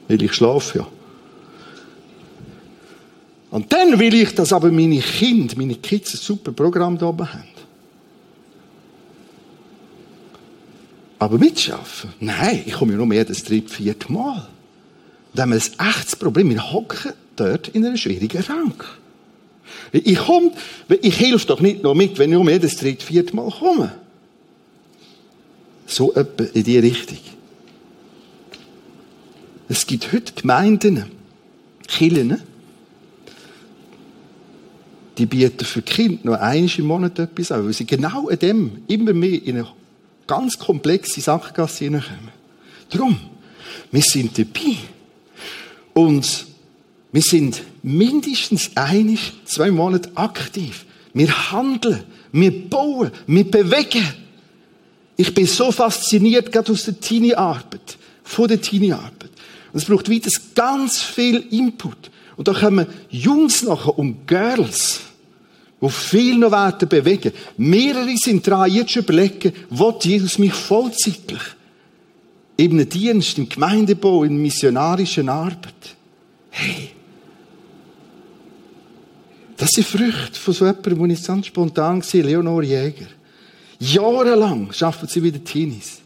Weil 0.09 0.23
ich 0.23 0.35
schlafe 0.35 0.81
ja. 0.81 0.89
Und 3.51 3.73
dann 3.73 3.99
will 3.99 4.13
ich, 4.13 4.35
dass 4.35 4.53
aber 4.53 4.71
meine 4.71 4.99
Kinder, 4.99 5.55
meine 5.57 5.77
Kids 5.77 6.13
ein 6.13 6.19
super 6.19 6.53
Programm 6.53 6.99
da 6.99 7.07
oben 7.07 7.33
haben. 7.33 7.45
Aber 11.19 11.39
mitschaffen? 11.39 12.13
Nein, 12.21 12.63
ich 12.67 12.75
komme 12.75 12.93
ja 12.93 12.99
nur 12.99 13.07
mehr 13.07 13.25
das 13.25 13.43
dritte, 13.43 13.73
vierte 13.73 14.13
Mal. 14.13 14.47
Da 15.33 15.45
haben 15.45 15.53
wir 15.53 15.57
ein 15.57 15.89
echtes 15.89 16.15
Problem. 16.15 16.51
Wir 16.51 16.73
hocken 16.73 17.15
dort 17.41 17.69
in 17.69 17.85
einer 17.85 17.97
schwierigen 17.97 18.43
Rang. 18.43 18.75
Ich 19.93 20.19
komme, 20.19 20.53
ich 21.01 21.19
helfe 21.19 21.47
doch 21.47 21.61
nicht 21.61 21.83
noch 21.83 21.95
mit, 21.95 22.19
wenn 22.19 22.33
ich 22.33 22.37
um 22.37 22.49
jedes 22.49 22.77
dritte, 22.77 23.05
vierte 23.05 23.35
Mal 23.35 23.51
komme. 23.51 23.95
So 25.87 26.15
etwa 26.15 26.45
in 26.45 26.65
die 26.65 26.79
Richtung. 26.79 27.19
Es 29.69 29.87
gibt 29.87 30.13
heute 30.13 30.33
Gemeinden, 30.33 31.05
Kirchen, 31.87 32.43
die 35.19 35.27
bieten 35.27 35.65
für 35.65 35.83
Kinder 35.83 36.21
noch 36.25 36.41
einmal 36.41 36.71
im 36.79 36.87
Monat 36.87 37.19
etwas 37.19 37.53
an, 37.53 37.65
weil 37.65 37.73
sie 37.73 37.87
genau 37.87 38.29
an 38.29 38.39
dem 38.39 38.83
immer 38.87 39.13
mehr 39.13 39.43
in 39.43 39.57
eine 39.57 39.69
ganz 40.27 40.59
komplexe 40.59 41.21
Sackgasse 41.21 41.85
hineinkommen. 41.85 42.31
Darum, 42.91 43.19
wir 43.91 44.03
sind 44.03 44.39
dabei. 44.39 44.77
Und 45.95 46.48
wir 47.13 47.23
sind 47.23 47.63
mindestens 47.83 48.71
ein, 48.75 49.19
zwei 49.45 49.71
Monate 49.71 50.11
aktiv. 50.15 50.85
Wir 51.15 51.53
handeln, 51.53 52.05
wir 52.33 52.69
bauen, 52.69 53.11
wir 53.27 53.51
bewegen. 53.51 54.07
Ich 55.17 55.33
bin 55.35 55.47
so 55.47 55.73
fasziniert, 55.73 56.53
gerade 56.53 56.71
aus 56.71 56.85
der 56.85 57.01
Teenie-Arbeit, 57.01 57.99
von 58.23 58.49
der 58.49 58.61
Teenie-Arbeit. 58.61 59.31
Und 59.73 59.81
es 59.81 59.85
braucht 59.85 60.09
wieder 60.09 60.31
ganz 60.55 61.03
viel 61.03 61.45
Input. 61.51 62.11
Und 62.37 62.47
da 62.47 62.53
kommen 62.53 62.87
Jungs 63.11 63.63
nachher 63.63 63.99
und 63.99 64.27
Girls, 64.27 65.01
die 65.81 65.91
viel 65.91 66.39
noch 66.39 66.53
werden 66.53 66.89
bewegen. 66.89 67.33
Mehrere 67.57 68.17
sind 68.17 68.47
dran, 68.47 68.71
jetzt 68.71 68.93
schon 68.93 69.03
überlegen, 69.03 69.53
wo 69.71 69.99
Jesus 70.01 70.39
mich 70.39 70.53
vollzeitlich 70.53 71.41
einem 72.61 72.89
Dienst, 72.89 73.39
im 73.39 73.49
Gemeindebau, 73.49 74.25
in 74.25 74.37
missionarischen 74.41 75.29
Arbeit. 75.29 75.97
Hey, 76.51 76.91
das 79.59 79.71
sind 79.71 79.87
Früchte 79.87 80.39
von 80.39 80.55
so 80.55 80.65
jemandem, 80.65 80.99
wo 80.99 81.07
ich 81.07 81.23
ganz 81.23 81.47
spontan 81.47 82.01
war, 82.01 82.23
Leonor 82.23 82.63
Jäger. 82.63 83.07
Jahrelang 83.81 84.73
arbeiten 84.81 85.09
sie 85.09 85.23
wieder 85.23 85.43
Teenies. 85.43 85.99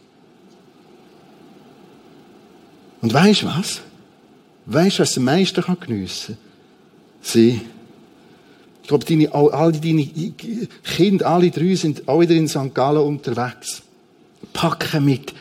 Und 3.03 3.13
weisst 3.13 3.45
was? 3.45 3.83
Weisst 4.65 4.99
du, 4.99 5.03
was 5.03 5.19
am 5.19 5.25
meisten 5.25 5.63
geniessen 5.81 6.35
kann? 6.35 6.39
Sie. 7.21 7.61
Ich 8.83 8.89
glaube, 8.89 9.05
deine, 9.05 9.33
alle 9.33 9.79
deine 9.79 10.07
Kinder, 10.83 11.27
alle 11.27 11.51
drei 11.51 11.75
sind 11.75 12.09
auch 12.09 12.21
wieder 12.21 12.35
in 12.35 12.49
St. 12.49 12.75
Gallen 12.75 13.03
unterwegs. 13.03 13.83
Packen 14.53 15.05
mit. 15.05 15.35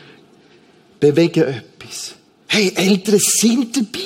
Bewegen 1.00 1.44
etwas. 1.44 2.14
Hey, 2.46 2.72
Eltern 2.74 3.18
sind 3.18 3.76
dabei. 3.76 3.98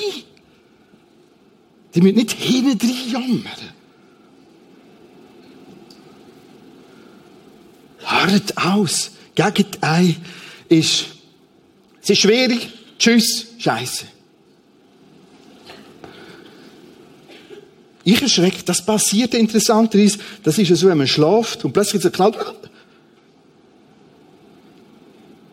Die 1.93 2.01
müssen 2.01 2.15
nicht 2.15 2.31
hinten 2.31 2.89
jammern. 3.11 3.76
Hört 8.27 8.57
aus. 8.57 9.11
Gegenteil 9.35 10.15
ist, 10.67 11.05
es 12.01 12.09
ist 12.09 12.19
schwierig. 12.19 12.69
Tschüss. 12.99 13.47
Scheiße. 13.57 14.05
Ich 18.03 18.21
erschrecke, 18.21 18.63
das 18.63 18.85
passiert 18.85 19.33
interessanterweise, 19.33 20.19
das 20.41 20.57
ist 20.57 20.69
ja 20.69 20.75
so, 20.77 20.87
wenn 20.87 20.97
man 20.97 21.07
schlaft 21.07 21.65
und 21.65 21.73
plötzlich 21.73 22.01
so 22.01 22.09
knallt. 22.09 22.37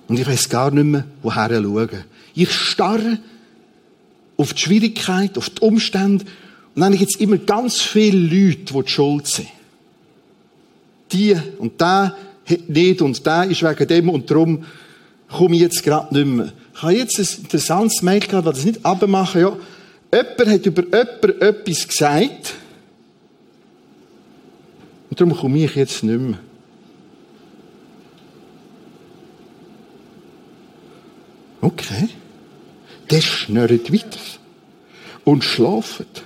Und 0.07 0.19
ich 0.21 0.27
weiß 0.27 0.49
gar 0.49 0.71
nicht 0.71 0.85
mehr, 0.85 1.05
woher 1.23 1.49
schauen. 1.51 2.05
Ich 2.35 2.53
starre 2.53 3.19
auf 4.37 4.55
die 4.55 4.61
Schwierigkeit, 4.61 5.37
auf 5.37 5.51
die 5.51 5.63
Umstände 5.63 6.25
und 6.75 6.81
dann 6.81 6.97
gibt 6.97 7.13
es 7.13 7.21
immer 7.21 7.39
ganz 7.39 7.81
viele 7.81 8.19
Leute, 8.19 8.73
die 8.73 8.83
die 8.83 8.89
schuld 8.89 9.27
sind. 9.27 9.49
Die 11.11 11.37
und 11.59 11.81
der 11.81 12.17
nicht 12.69 13.03
und 13.03 13.25
der 13.25 13.45
ist 13.45 13.63
wegen 13.63 13.89
dem 13.89 14.09
und 14.09 14.31
darum 14.31 14.65
komme 15.29 15.57
ich 15.57 15.63
jetzt 15.63 15.83
gerade 15.83 16.15
nicht 16.15 16.27
mehr. 16.27 16.53
Ich 16.75 16.83
habe 16.83 16.95
jetzt 16.95 17.19
ein 17.19 17.43
interessantes 17.43 18.03
Mail 18.03 18.21
gehabt, 18.21 18.47
das 18.47 18.65
nicht 18.65 18.85
abmachen, 18.85 19.41
ja. 19.41 19.57
Jemand 20.13 20.47
hat 20.47 20.67
über 20.67 20.83
jemanden 20.83 21.43
etwas 21.43 21.89
gesagt 21.89 22.55
und 25.11 25.21
darum 25.21 25.37
komme 25.37 25.65
ich 25.65 25.75
jetzt 25.75 26.05
nicht 26.05 26.21
mehr. 26.21 26.39
Okay. 31.61 32.09
Der 33.11 33.21
schnurrt 33.21 33.93
weiter 33.93 34.19
und 35.25 35.45
schlaft. 35.45 36.23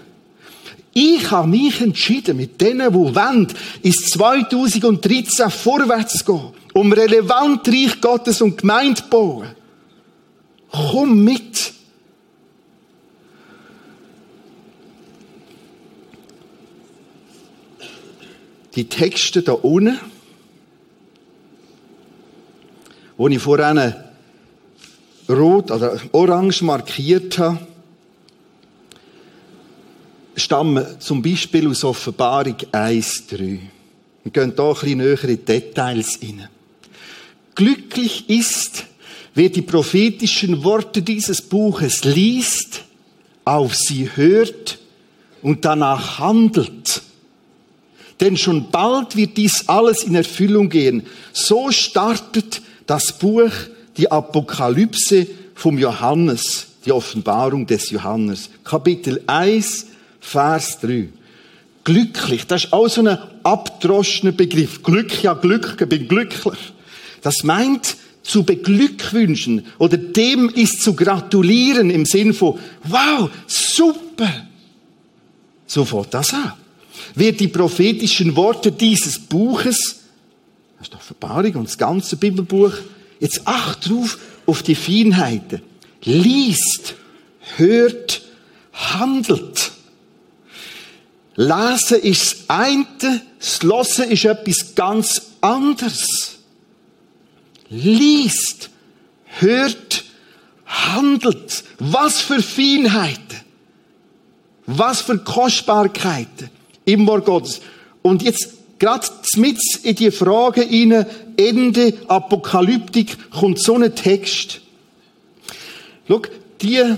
Ich 0.94 1.30
habe 1.30 1.48
mich 1.48 1.80
entschieden, 1.80 2.36
mit 2.36 2.60
denen, 2.60 2.92
die 2.92 3.14
wollen, 3.14 3.46
ins 3.82 4.06
2013 4.06 5.50
vorwärts 5.50 6.18
zu 6.18 6.24
gehen, 6.24 6.52
um 6.74 6.92
relevant 6.92 7.68
Reich 7.68 8.00
Gottes 8.00 8.40
und 8.40 8.58
Gemeinde 8.58 9.02
zu 9.02 9.08
bauen. 9.08 9.48
Komm 10.70 11.24
mit. 11.24 11.72
Die 18.74 18.88
Texte 18.88 19.42
da 19.42 19.52
unten, 19.52 19.98
wo 23.16 23.28
ich 23.28 23.40
vorhin 23.40 23.94
rot 25.28 25.70
oder 25.70 25.98
orange 26.12 26.62
markiert 26.62 27.38
habe, 27.38 27.58
stammen 30.38 30.84
zum 30.98 31.22
Beispiel 31.22 31.68
aus 31.68 31.84
Offenbarung 31.84 32.56
1,3. 32.72 33.58
Wir 34.24 34.32
gehen 34.32 34.52
hier 34.54 34.64
ein 34.64 34.74
bisschen 34.74 34.98
näher 34.98 35.24
in 35.24 35.44
Details 35.44 36.18
rein. 36.22 36.48
Glücklich 37.54 38.28
ist, 38.28 38.84
wer 39.34 39.48
die 39.48 39.62
prophetischen 39.62 40.62
Worte 40.62 41.02
dieses 41.02 41.42
Buches 41.42 42.04
liest, 42.04 42.84
auf 43.44 43.74
sie 43.74 44.10
hört 44.14 44.78
und 45.42 45.64
danach 45.64 46.18
handelt. 46.18 47.02
Denn 48.20 48.36
schon 48.36 48.70
bald 48.70 49.16
wird 49.16 49.36
dies 49.36 49.68
alles 49.68 50.02
in 50.02 50.14
Erfüllung 50.14 50.68
gehen. 50.68 51.06
So 51.32 51.70
startet 51.70 52.62
das 52.86 53.18
Buch 53.18 53.52
die 53.96 54.10
Apokalypse 54.10 55.26
vom 55.54 55.78
Johannes, 55.78 56.66
die 56.84 56.92
Offenbarung 56.92 57.66
des 57.66 57.90
Johannes. 57.90 58.50
Kapitel 58.64 59.22
1, 59.26 59.86
Vers 60.20 60.80
3. 60.80 61.08
Glücklich, 61.84 62.46
das 62.46 62.64
ist 62.64 62.72
auch 62.72 62.88
so 62.88 63.02
ein 63.02 63.18
abdroschener 63.42 64.32
Begriff. 64.32 64.82
Glück, 64.82 65.22
ja 65.22 65.34
Glück, 65.34 65.76
ich 65.80 65.88
bin 65.88 66.06
glücklich. 66.06 66.58
Das 67.22 67.44
meint 67.44 67.96
zu 68.22 68.42
beglückwünschen 68.42 69.64
oder 69.78 69.96
dem 69.96 70.50
ist 70.50 70.82
zu 70.82 70.94
gratulieren 70.94 71.90
im 71.90 72.04
Sinn 72.04 72.34
von, 72.34 72.58
wow, 72.84 73.30
super. 73.46 74.46
So 75.66 75.84
fängt 75.84 76.12
das 76.12 76.34
an. 76.34 76.52
Wer 77.14 77.32
die 77.32 77.48
prophetischen 77.48 78.36
Worte 78.36 78.70
dieses 78.70 79.18
Buches, 79.18 80.00
das 80.78 80.88
ist 80.88 80.94
doch 80.94 81.00
Verbarung 81.00 81.54
und 81.54 81.68
das 81.68 81.78
ganze 81.78 82.16
Bibelbuch, 82.16 82.72
jetzt 83.18 83.46
acht 83.46 83.88
drauf 83.88 84.18
auf 84.46 84.62
die 84.62 84.74
Feinheiten, 84.74 85.62
liest, 86.04 86.94
hört, 87.56 88.22
handelt. 88.72 89.67
Lesen 91.38 92.00
ist 92.00 92.32
das 92.32 92.44
eine, 92.48 93.20
das 93.38 93.62
Hören 93.62 94.10
ist 94.10 94.24
etwas 94.24 94.74
ganz 94.74 95.22
anderes. 95.40 96.38
Liest, 97.70 98.70
hört, 99.38 100.04
handelt. 100.66 101.62
Was 101.78 102.20
für 102.20 102.42
Feinheiten. 102.42 103.22
Was 104.66 105.02
für 105.02 105.16
Kostbarkeiten 105.18 106.50
im 106.84 107.06
Wort 107.06 107.26
Gottes. 107.26 107.60
Und 108.02 108.24
jetzt 108.24 108.54
gerade 108.80 109.06
mit 109.36 109.60
in 109.84 109.94
die 109.94 110.10
Frage 110.10 110.62
hinein, 110.62 111.06
Ende 111.36 111.94
Apokalyptik, 112.08 113.30
kommt 113.30 113.62
so 113.62 113.76
ein 113.76 113.94
Text. 113.94 114.60
Schau, 116.08 116.20
die 116.60 116.96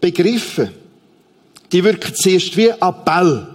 Begriffe, 0.00 0.72
die 1.70 1.84
wirken 1.84 2.12
zuerst 2.16 2.56
wie 2.56 2.70
Appell. 2.70 3.54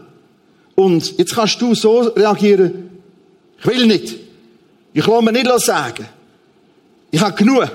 Und 0.76 1.18
jetzt 1.18 1.36
kannst 1.36 1.62
du 1.62 1.76
so 1.76 2.02
reagieren, 2.02 2.90
ich 3.60 3.66
will 3.66 3.86
nicht. 3.86 4.16
Ich 4.94 5.06
lasse 5.06 5.24
mir 5.24 5.32
nicht 5.32 5.50
sagen. 5.62 6.06
Ich 7.12 7.22
habe 7.22 7.36
genug. 7.36 7.72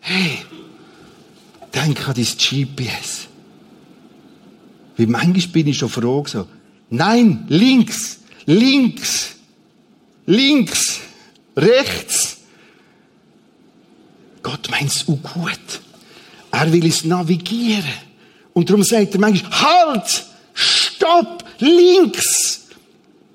Hey, 0.00 0.38
denk 1.74 2.08
an 2.08 2.14
dein 2.14 2.24
GPS. 2.24 3.26
Wie 4.96 5.06
manchmal 5.06 5.46
bin 5.48 5.66
ich 5.68 5.78
schon 5.78 5.88
froh 5.88 6.24
so. 6.26 6.46
Nein, 6.88 7.44
links, 7.48 8.20
links, 8.46 9.34
links, 10.26 11.00
rechts. 11.56 12.38
Gott 14.42 14.70
meint 14.70 14.90
es 14.90 15.04
auch 15.08 15.18
gut. 15.34 15.80
Er 16.52 16.72
will 16.72 16.86
es 16.86 17.04
navigieren. 17.04 17.84
Und 18.54 18.70
darum 18.70 18.84
sagt 18.84 19.14
er 19.14 19.20
manchmal, 19.20 19.50
halt, 19.60 20.24
stopp, 20.54 21.44
links. 21.60 22.66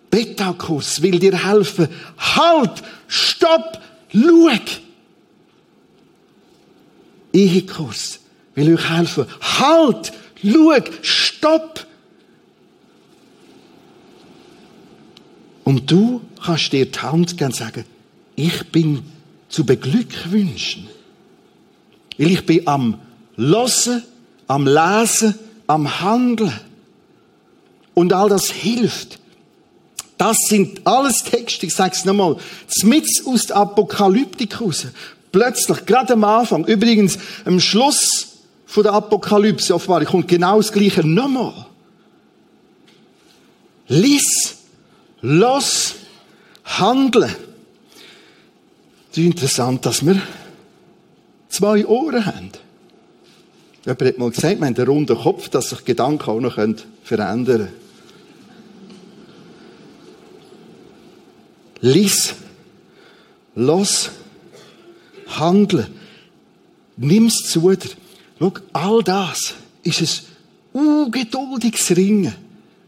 Beta-Kurs 0.10 1.01
will 1.01 1.19
dir 1.19 1.47
helfen. 1.47 1.88
Halt, 2.17 2.84
stopp, 3.07 3.81
schau. 4.12 4.81
Ehekurs 7.34 8.19
will 8.55 8.73
euch 8.75 8.89
helfen. 8.89 9.25
Halt, 9.60 10.12
schau, 10.43 10.91
stopp. 11.01 11.86
Und 15.63 15.89
du 15.89 16.21
kannst 16.43 16.73
dir 16.73 16.86
die 16.86 16.99
Hand 16.99 17.38
gern 17.38 17.51
sagen, 17.51 17.86
ich 18.36 18.71
bin 18.71 19.03
zu 19.47 19.65
beglückwünschen. 19.65 20.88
Weil 22.17 22.31
ich 22.31 22.45
bin 22.45 22.67
am 22.67 22.99
Losen, 23.36 24.03
am 24.47 24.67
Lesen, 24.67 25.36
am 25.67 26.01
Handeln. 26.01 26.60
Und 27.93 28.13
all 28.13 28.30
das 28.30 28.49
hilft. 28.49 29.19
Das 30.17 30.38
sind 30.47 30.86
alles 30.86 31.23
Texte, 31.23 31.65
ich 31.65 31.73
sage 31.73 31.95
es 31.95 32.06
nochmal, 32.06 32.38
mit 32.84 33.08
aus 33.25 33.47
der 33.47 33.56
Apokalyptik 33.56 34.62
raus. 34.62 34.86
Plötzlich, 35.32 35.86
gerade 35.86 36.13
am 36.13 36.23
Anfang, 36.23 36.65
übrigens 36.65 37.17
am 37.43 37.60
Schluss 37.60 38.27
von 38.67 38.84
der 38.84 38.93
Apokalypse 38.93 39.73
offenbar, 39.73 40.06
kommt 40.06 40.27
genau 40.27 40.58
das 40.58 40.71
Gleiche 40.71 41.06
nochmal. 41.06 41.65
Lies, 43.88 44.58
los, 45.21 45.95
handeln. 46.65 47.36
Es 49.12 49.17
ist 49.17 49.25
interessant, 49.25 49.86
dass 49.86 50.06
wir 50.06 50.21
zwei 51.49 51.86
Ohren 51.86 52.25
haben. 52.25 52.51
Jemand 53.86 54.01
hat 54.04 54.17
mal 54.19 54.30
gesagt, 54.30 54.60
wir 54.60 54.67
haben 54.67 54.75
einen 54.75 54.88
runden 54.88 55.17
Kopf, 55.17 55.49
dass 55.49 55.71
sich 55.71 55.84
Gedanken 55.84 56.30
auch 56.30 56.39
noch 56.39 56.60
verändern 57.04 57.45
können. 57.45 57.81
Lies, 61.82 62.36
los, 63.56 64.12
handle, 65.28 65.88
nimm's 66.98 67.50
zu 67.50 67.72
dir. 67.72 67.89
Schau, 68.39 68.54
all 68.74 69.04
das 69.04 69.56
ist 69.84 70.02
ein 70.74 70.80
ungeduldiges 70.80 71.96
Ringen 71.96 72.36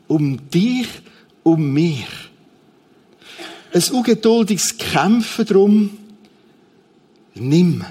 um 0.07 0.49
dich, 0.49 0.87
um 1.43 1.73
mich. 1.73 2.05
Ein 3.73 3.83
ungeduldiges 3.91 4.77
Kämpfen 4.77 5.45
darum, 5.45 5.97
nimm, 7.33 7.83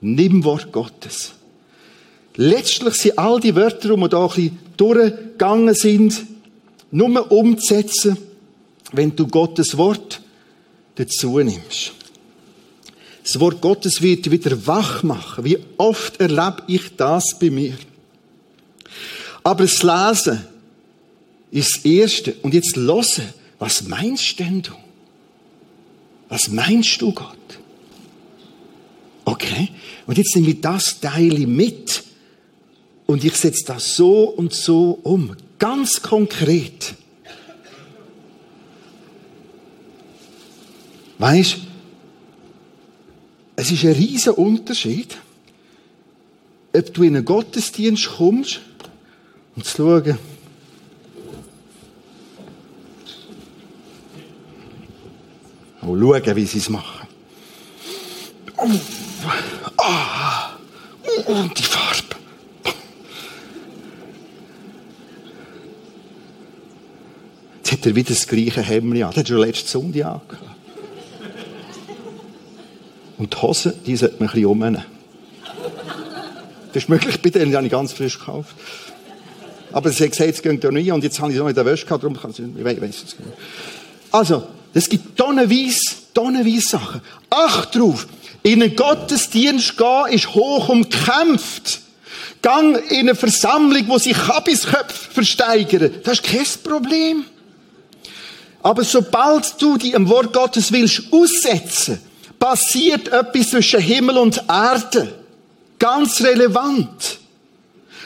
nimm 0.00 0.44
Wort 0.44 0.72
Gottes. 0.72 1.32
Letztlich 2.36 2.94
sind 2.94 3.18
all 3.18 3.40
die 3.40 3.54
Wörter, 3.54 3.88
die 3.94 3.96
wir 3.96 4.08
da 4.08 4.22
ein 4.22 4.28
bisschen 4.28 4.58
durchgegangen 4.76 5.74
sind, 5.74 6.26
nur 6.90 7.30
umzusetzen, 7.30 8.16
wenn 8.96 9.14
du 9.14 9.26
Gottes 9.26 9.76
Wort 9.76 10.20
dazu 10.94 11.38
nimmst. 11.38 11.92
Das 13.22 13.40
Wort 13.40 13.60
Gottes 13.60 14.00
wird 14.02 14.30
wieder 14.30 14.66
wach 14.66 15.02
machen. 15.02 15.44
Wie 15.44 15.58
oft 15.78 16.20
erlebe 16.20 16.62
ich 16.68 16.94
das 16.96 17.36
bei 17.38 17.50
mir? 17.50 17.76
Aber 19.42 19.64
das 19.64 19.82
Lesen 19.82 20.44
ist 21.50 21.76
das 21.76 21.84
Erste. 21.84 22.34
Und 22.42 22.54
jetzt 22.54 22.76
hören, 22.76 23.32
was 23.58 23.82
meinst 23.88 24.38
denn 24.38 24.62
du? 24.62 24.72
Was 26.28 26.48
meinst 26.48 27.00
du, 27.00 27.12
Gott? 27.12 27.36
Okay. 29.24 29.70
Und 30.06 30.18
jetzt 30.18 30.34
nehme 30.36 30.48
ich 30.48 30.60
das 30.60 31.00
Teil 31.00 31.46
mit 31.46 32.04
und 33.06 33.24
ich 33.24 33.34
setze 33.34 33.64
das 33.66 33.96
so 33.96 34.24
und 34.24 34.52
so 34.52 34.98
um. 35.02 35.36
Ganz 35.58 36.02
konkret. 36.02 36.94
Weißt, 41.18 41.56
es 43.56 43.70
ist 43.70 43.84
ein 43.84 43.92
riesiger 43.92 44.36
Unterschied, 44.36 45.16
ob 46.74 46.92
du 46.92 47.02
in 47.02 47.16
einen 47.16 47.24
Gottesdienst 47.24 48.08
kommst 48.16 48.60
und 49.54 49.64
zu 49.64 49.76
schauen, 49.76 50.18
oh, 55.82 55.96
schauen, 55.98 56.36
wie 56.36 56.44
sie 56.44 56.58
es 56.58 56.68
machen. 56.68 57.08
Oh, 58.58 58.70
ah, 59.78 60.50
oh, 61.26 61.32
und 61.32 61.58
die 61.58 61.62
Farbe. 61.62 62.16
Jetzt 67.56 67.72
hat 67.72 67.86
er 67.86 67.96
wieder 67.96 68.10
das 68.10 68.28
gleiche 68.28 68.62
Hemd 68.62 69.02
an. 69.02 69.10
Das 69.10 69.16
hat 69.16 69.28
schon 69.28 69.38
letzte 69.38 69.68
Sonntag 69.68 70.04
angehabt. 70.04 70.55
Und 73.18 73.32
die 73.32 73.38
Hose, 73.38 73.74
die 73.86 73.96
sollte 73.96 74.16
man 74.18 74.28
ein 74.28 74.32
bisschen 74.32 74.46
umnehmen. 74.46 74.84
Das 76.72 76.82
ist 76.82 76.88
möglich 76.88 77.20
bei 77.22 77.30
denen, 77.30 77.50
die 77.50 77.56
habe 77.56 77.66
ich 77.66 77.72
ganz 77.72 77.92
frisch 77.92 78.18
gekauft. 78.18 78.54
Aber 79.72 79.90
sie 79.90 80.04
hat 80.04 80.12
gesagt, 80.12 80.30
es 80.30 80.42
geht 80.42 80.62
ja 80.62 80.70
nie 80.70 80.90
und 80.90 81.02
jetzt 81.02 81.20
habe 81.20 81.30
ich 81.30 81.36
es 81.36 81.40
noch 81.40 81.48
in 81.48 81.54
der 81.54 81.64
Wäsche 81.64 81.86
gehabt, 81.86 82.02
darum 82.02 82.16
kann 82.18 82.30
ich, 82.30 82.38
ich 82.38 82.64
weiß, 82.64 82.78
es 82.78 83.18
nicht. 83.18 83.32
Also, 84.10 84.46
es 84.72 84.88
gibt 84.88 85.16
tonnenweise, 85.16 85.80
tonnenweise 86.12 86.68
Sachen. 86.68 87.00
Acht 87.30 87.74
drauf. 87.74 88.06
In 88.42 88.62
einen 88.62 88.76
Gottesdienst 88.76 89.76
gehen 89.76 90.06
ist 90.10 90.34
hoch 90.34 90.68
umkämpft. 90.68 91.80
Gang 92.42 92.78
in 92.90 93.00
eine 93.00 93.14
Versammlung, 93.14 93.84
wo 93.88 93.98
sich 93.98 94.16
Kabisköpfe 94.16 95.12
versteigern. 95.12 95.90
Das 96.04 96.20
ist 96.20 96.22
kein 96.22 96.46
Problem. 96.62 97.24
Aber 98.62 98.84
sobald 98.84 99.60
du 99.60 99.76
dich 99.76 99.96
am 99.96 100.08
Wort 100.08 100.32
Gottes 100.32 100.70
willst 100.72 101.04
aussetzen, 101.10 102.00
passiert 102.38 103.08
etwas 103.08 103.50
zwischen 103.50 103.80
Himmel 103.80 104.18
und 104.18 104.42
Erde. 104.48 105.14
Ganz 105.78 106.22
relevant. 106.22 107.18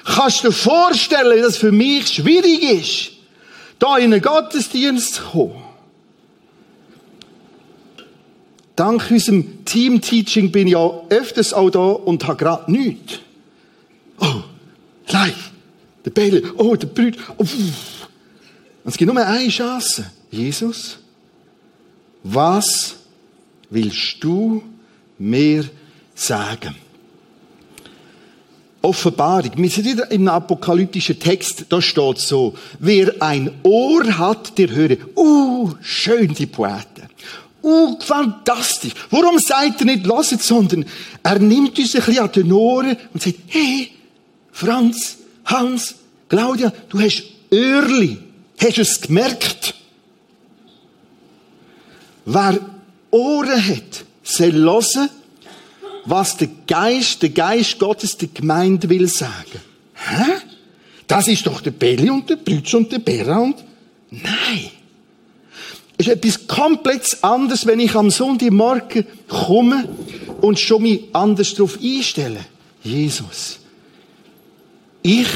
Kannst 0.04 0.44
du 0.44 0.48
dir 0.48 0.54
vorstellen, 0.54 1.42
dass 1.42 1.52
es 1.52 1.56
für 1.58 1.72
mich 1.72 2.08
schwierig 2.08 2.62
ist, 2.62 3.10
da 3.78 3.96
in 3.98 4.12
einen 4.12 4.22
Gottesdienst 4.22 5.14
zu 5.14 5.22
kommen? 5.22 5.64
Dank 8.76 9.10
unserem 9.10 9.64
Team-Teaching 9.66 10.50
bin 10.50 10.66
ich 10.66 10.72
ja 10.72 10.90
öfters 11.10 11.52
auch 11.52 11.68
da 11.70 11.80
und 11.80 12.26
habe 12.26 12.36
gerade 12.36 12.72
nichts. 12.72 13.18
Oh, 14.18 14.42
gleich. 15.06 15.34
Der 16.04 16.10
Bälle, 16.10 16.54
oh, 16.56 16.74
der 16.76 16.86
Brüder. 16.86 17.18
Oh, 17.36 17.44
es 18.84 18.96
gibt 18.96 19.12
nur 19.12 19.22
eine 19.22 19.48
Chance. 19.50 20.10
Jesus, 20.30 20.96
was 22.22 22.96
willst 23.70 24.16
du 24.20 24.62
mir 25.18 25.64
sagen? 26.14 26.74
Offenbarung. 28.82 29.52
Wir 29.56 29.70
sind 29.70 29.84
wieder 29.84 30.10
im 30.10 30.26
apokalyptischen 30.28 31.18
Text, 31.18 31.66
da 31.68 31.82
steht 31.82 32.18
so, 32.18 32.54
wer 32.78 33.12
ein 33.20 33.50
Ohr 33.62 34.04
hat, 34.18 34.56
der 34.56 34.70
höre. 34.70 34.96
Uh, 35.16 35.72
schön 35.82 36.32
die 36.34 36.46
Poete. 36.46 37.08
Uh, 37.62 37.98
fantastisch. 38.00 38.94
Warum 39.10 39.38
sagt 39.38 39.80
er 39.80 39.84
nicht, 39.84 40.06
lasst, 40.06 40.40
sondern 40.42 40.86
er 41.22 41.38
nimmt 41.38 41.78
uns 41.78 41.94
ein 41.94 42.02
bisschen 42.02 42.24
an 42.24 42.32
den 42.32 42.52
Ohren 42.52 42.96
und 43.12 43.22
sagt, 43.22 43.36
hey, 43.48 43.90
Franz, 44.50 45.18
Hans, 45.44 45.96
Claudia, 46.28 46.72
du 46.88 47.00
hast 47.00 47.22
Öhrli. 47.52 48.18
Hast 48.58 48.76
du 48.78 48.82
es 48.82 49.00
gemerkt? 49.00 49.74
Wer 52.24 52.60
Ohren 53.10 53.66
hat, 53.66 54.04
soll 54.22 54.52
hören, 54.52 55.10
was 56.04 56.36
der 56.36 56.48
Geist, 56.66 57.22
der 57.22 57.30
Geist 57.30 57.78
Gottes 57.78 58.16
der 58.16 58.28
Gemeinde 58.28 58.88
will 58.88 59.08
sagen. 59.08 59.60
Hä? 59.94 60.32
Das 61.06 61.28
ist 61.28 61.46
doch 61.46 61.60
der 61.60 61.72
Belli 61.72 62.08
und 62.08 62.30
der 62.30 62.36
Brütsch 62.36 62.74
und 62.74 62.90
der 62.92 63.00
Bera 63.00 63.38
und... 63.38 63.56
Nein. 64.10 64.70
Es 65.96 66.06
ist 66.06 66.12
etwas 66.12 66.46
komplett 66.46 67.18
anderes, 67.22 67.66
wenn 67.66 67.78
ich 67.78 67.94
am 67.94 68.10
Sonntagmorgen 68.10 69.04
komme 69.28 69.88
und 70.40 70.58
schon 70.58 70.82
mich 70.82 71.02
anders 71.12 71.54
darauf 71.54 71.78
einstelle. 71.82 72.40
Jesus. 72.82 73.58
Ich 75.02 75.28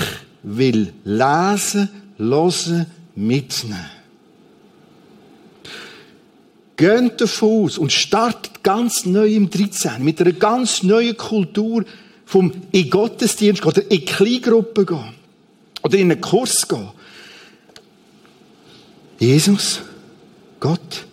will 0.43 0.93
lesen, 1.05 1.89
hören, 2.17 2.87
mitnehmen. 3.15 3.91
Geht 6.77 7.21
davon 7.21 7.65
aus 7.65 7.79
und 7.79 7.93
startet 7.93 8.63
ganz 8.63 9.07
neu 9.07 9.29
im 9.29 9.49
13. 9.49 10.03
mit 10.03 10.21
einer 10.21 10.33
ganz 10.33 10.83
neuen 10.83 11.17
Kultur 11.17 11.85
vom 12.25 12.53
in 12.73 12.91
Gottesdienst 12.91 13.63
gehen 13.63 13.69
oder 13.69 13.91
in 13.91 14.05
Kleingruppen 14.05 14.87
gehen 14.87 15.15
oder 15.83 15.99
in 15.99 16.11
einen 16.11 16.21
Kurs 16.21 16.67
gehen. 16.67 16.89
Jesus, 19.21 19.83
Gott, 20.59 21.07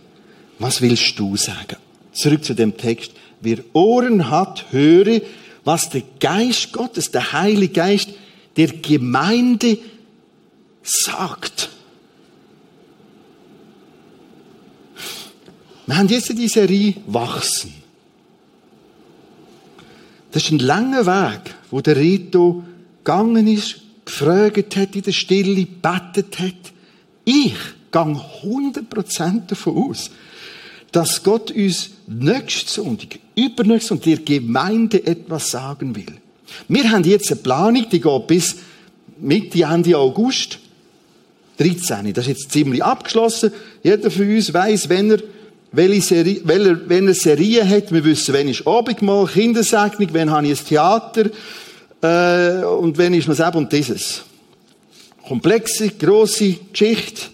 was 0.58 0.82
willst 0.82 1.20
du 1.20 1.36
sagen? 1.36 1.78
Zurück 2.12 2.44
zu 2.44 2.54
dem 2.56 2.76
Text. 2.76 3.12
Wer 3.42 3.60
Ohren 3.74 4.30
hat, 4.30 4.66
höre, 4.72 5.22
was 5.64 5.90
der 5.90 6.04
Geist 6.20 6.72
Gottes, 6.72 7.12
der 7.12 7.34
Heilige 7.34 7.74
Geist 7.74 8.10
der 8.58 8.68
Gemeinde 8.68 9.78
sagt. 10.84 11.70
Wir 15.92 15.98
haben 15.98 16.08
jetzt 16.08 16.30
die 16.30 16.48
Serie 16.48 16.94
Wachsen. 17.08 17.74
Das 20.32 20.46
ist 20.46 20.52
ein 20.52 20.60
langer 20.60 21.06
Weg, 21.06 21.54
wo 21.70 21.82
der 21.82 21.98
Rito 21.98 22.64
gegangen 23.04 23.46
ist, 23.46 23.82
gefragt 24.06 24.78
hat 24.78 24.96
in 24.96 25.02
der 25.02 25.12
Stille, 25.12 25.66
bettet 25.66 26.40
hat. 26.40 26.72
Ich 27.26 27.58
gehe 27.92 28.22
100% 28.42 29.48
davon 29.48 29.90
aus, 29.90 30.12
dass 30.94 31.24
Gott 31.24 31.52
uns 31.52 31.90
nächste 32.08 32.72
Sonntag, 32.72 33.20
übernächste 33.36 33.94
und 33.94 34.06
der 34.06 34.20
Gemeinde 34.20 35.06
etwas 35.06 35.52
sagen 35.52 35.94
will. 35.94 36.06
Wir 36.70 36.90
haben 36.90 37.04
jetzt 37.04 37.34
eine 37.34 37.42
Planung, 37.42 37.86
die 37.92 38.00
geht 38.00 38.28
bis 38.28 38.56
Mitte, 39.20 39.64
Ende 39.64 39.98
August 39.98 40.58
13. 41.58 42.14
Das 42.14 42.28
ist 42.28 42.30
jetzt 42.30 42.52
ziemlich 42.54 42.82
abgeschlossen. 42.82 43.52
Jeder 43.84 44.10
von 44.10 44.34
uns 44.34 44.54
weiß, 44.54 44.88
wenn 44.88 45.12
er 45.12 45.20
welche 45.72 46.02
Serie, 46.02 46.42
welche, 46.44 46.90
wenn 46.90 47.08
er 47.08 47.14
Serien 47.14 47.68
hat, 47.68 47.92
wir 47.92 48.04
wissen, 48.04 48.34
wenn 48.34 48.48
ist 48.48 48.68
Abendmahl, 48.68 49.28
Kindersegnung, 49.28 50.14
wenn 50.14 50.30
habe 50.30 50.48
ich 50.48 50.60
ein 50.60 50.66
Theater, 50.66 51.30
äh, 52.02 52.64
und 52.66 52.98
wenn 52.98 53.14
ist 53.14 53.28
noch 53.28 53.36
das 53.36 53.56
und 53.56 53.72
dieses. 53.72 54.24
Komplexe, 55.26 55.90
grosse 55.90 56.58
Geschichte. 56.72 57.28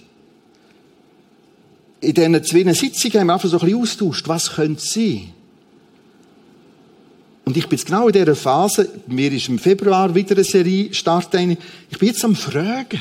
In 2.01 2.13
diesen 2.13 2.43
zwei 2.43 2.73
Sitzungen 2.73 3.19
haben 3.19 3.27
wir 3.27 3.33
einfach 3.33 3.49
so 3.49 3.57
ein 3.57 3.65
bisschen 3.65 3.81
austauscht, 3.81 4.27
was 4.27 4.53
könnte 4.53 4.81
sein? 4.85 5.33
Und 7.45 7.55
ich 7.55 7.67
bin 7.67 7.77
jetzt 7.77 7.87
genau 7.87 8.07
in 8.07 8.13
dieser 8.13 8.35
Phase, 8.35 8.89
mir 9.07 9.31
ist 9.31 9.47
im 9.47 9.57
Februar 9.57 10.13
wieder 10.13 10.35
eine 10.35 10.43
Serie 10.43 10.93
starten, 10.93 11.57
ich 11.89 11.97
bin 11.97 12.09
jetzt 12.09 12.23
am 12.25 12.35
Fragen. 12.35 12.99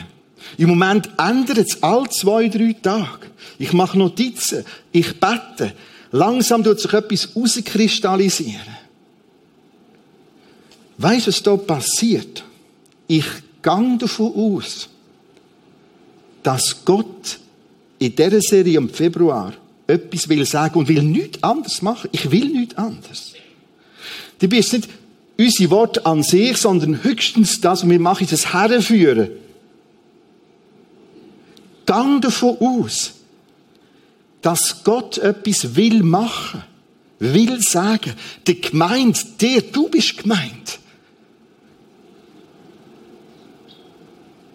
Im 0.59 0.69
Moment 0.71 1.09
ändert 1.19 1.59
es 1.59 1.83
alle 1.83 2.09
zwei, 2.09 2.49
drei 2.49 2.75
Tage. 2.81 3.27
Ich 3.59 3.73
mache 3.73 3.99
Notizen. 3.99 4.65
Ich 4.93 5.19
bete. 5.19 5.73
Langsam 6.13 6.63
tut 6.63 6.81
sich 6.81 6.93
etwas 6.93 7.29
rauskristallisieren. 7.35 8.77
Weißt 10.99 11.27
du, 11.27 11.31
was 11.31 11.43
da 11.43 11.57
passiert? 11.57 12.45
Ich 13.07 13.27
gehe 13.63 13.99
davon 13.99 14.33
aus, 14.35 14.89
dass 16.43 16.85
Gott 16.85 17.39
in 17.99 18.15
dieser 18.15 18.41
Serie 18.41 18.79
im 18.79 18.89
Februar 18.89 19.53
etwas 19.87 20.29
will 20.29 20.45
sagen 20.45 20.79
und 20.79 20.89
will 20.89 21.03
nichts 21.03 21.43
anderes 21.43 21.83
machen. 21.83 22.09
Ich 22.13 22.31
will 22.31 22.49
nichts 22.49 22.77
anderes. 22.77 23.35
Du 24.39 24.49
bist 24.49 24.73
nicht 24.73 24.89
unsere 25.39 25.71
Worte 25.71 26.07
an 26.07 26.23
sich, 26.23 26.57
sondern 26.57 27.03
höchstens 27.03 27.61
das, 27.61 27.83
und 27.83 27.91
wir 27.91 28.01
machen 28.01 28.27
das 28.31 28.53
Herrenführen 28.53 29.31
Gang 31.87 32.21
davon 32.21 32.59
aus, 32.61 33.15
dass 34.43 34.85
Gott 34.85 35.19
etwas 35.19 35.75
will 35.75 36.03
machen, 36.03 36.63
will 37.19 37.63
sagen. 37.63 38.15
Die 38.47 38.61
Gemeinde, 38.61 39.19
der, 39.41 39.63
du 39.63 39.89
bist 39.89 40.19
gemeint. 40.19 40.79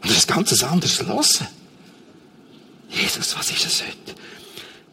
Und 0.02 0.12
das 0.16 0.28
Ganze 0.28 0.68
anders 0.68 1.02
lassen. 1.02 1.48
Jesus, 2.90 3.38
was 3.38 3.50
ist 3.52 3.66
das 3.66 3.84
heute? 3.84 4.20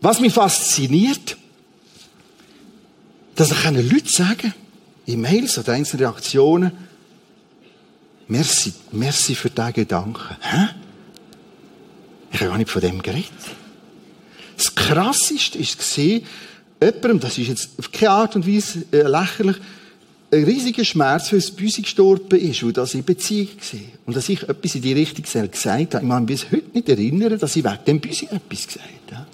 Was 0.01 0.21
mich 0.21 0.33
fasziniert, 0.33 1.37
dass 3.35 3.51
ich 3.51 3.65
Leute 3.65 4.11
sagen, 4.11 4.55
in 5.07 5.21
Mails 5.21 5.59
oder 5.59 5.73
einzelnen 5.73 6.07
Reaktionen, 6.07 6.73
merci, 8.29 8.73
merci 8.93 9.35
für 9.35 9.51
deinen 9.51 9.73
Gedanken. 9.73 10.37
Hä? 10.41 10.69
Ich 12.31 12.41
habe 12.41 12.51
gar 12.51 12.59
nicht 12.59 12.71
von 12.71 12.83
dem 12.83 13.03
geredet. 13.03 13.31
Das 14.57 14.75
Krasseste 14.75 15.59
ist 15.59 15.79
gesehen, 15.79 16.27
jemandem, 16.83 17.21
das 17.21 17.39
ist 17.39 17.49
jetzt 17.49 17.71
auf 17.79 17.93
keine 17.93 18.11
Art 18.11 18.37
und 18.37 18.47
Weise 18.47 18.85
äh, 18.93 19.03
lächerlich, 19.03 19.57
ein 20.31 20.45
riesiger 20.45 20.85
Schmerz, 20.85 21.33
weil 21.33 21.39
es 21.39 21.51
bei 21.51 21.65
gestorben 21.65 22.39
ist, 22.39 22.63
weil 22.63 22.73
das 22.73 22.93
in 22.93 23.03
Beziehung 23.03 23.49
war. 23.49 23.81
Und 24.07 24.17
dass 24.17 24.29
ich 24.29 24.43
etwas 24.43 24.75
in 24.75 24.83
die 24.83 24.93
Richtung 24.93 25.25
gesagt 25.25 25.65
habe. 25.65 25.83
Ich 25.83 25.91
kann 25.91 26.25
mich 26.25 26.27
bis 26.27 26.53
heute 26.53 26.71
nicht 26.75 26.89
erinnern, 26.89 27.39
dass 27.39 27.57
ich 27.57 27.65
wegen 27.65 27.79
dem 27.87 28.01
Büsi 28.01 28.27
etwas 28.27 28.67
gesagt 28.67 28.83
habe. 29.13 29.27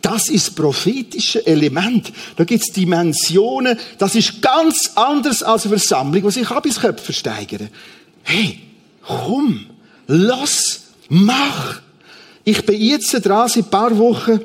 Das 0.00 0.28
ist 0.28 0.46
das 0.46 0.54
prophetische 0.54 1.46
Element. 1.46 2.12
Da 2.36 2.44
gibt 2.44 2.62
es 2.62 2.72
Dimensionen. 2.72 3.78
Das 3.98 4.14
ist 4.14 4.40
ganz 4.40 4.92
anders 4.94 5.42
als 5.42 5.66
eine 5.66 5.76
Versammlung, 5.76 6.22
die 6.22 6.30
sich 6.30 6.48
Abisköpfe 6.48 7.12
steigern. 7.12 7.68
Hey, 8.22 8.60
komm, 9.02 9.66
lass 10.06 10.85
Mach! 11.08 11.80
Ich 12.44 12.64
bin 12.64 12.80
jetzt 12.80 13.12
dran, 13.26 13.48
seit 13.48 13.64
ein 13.64 13.70
paar 13.70 13.96
Wochen, 13.98 14.40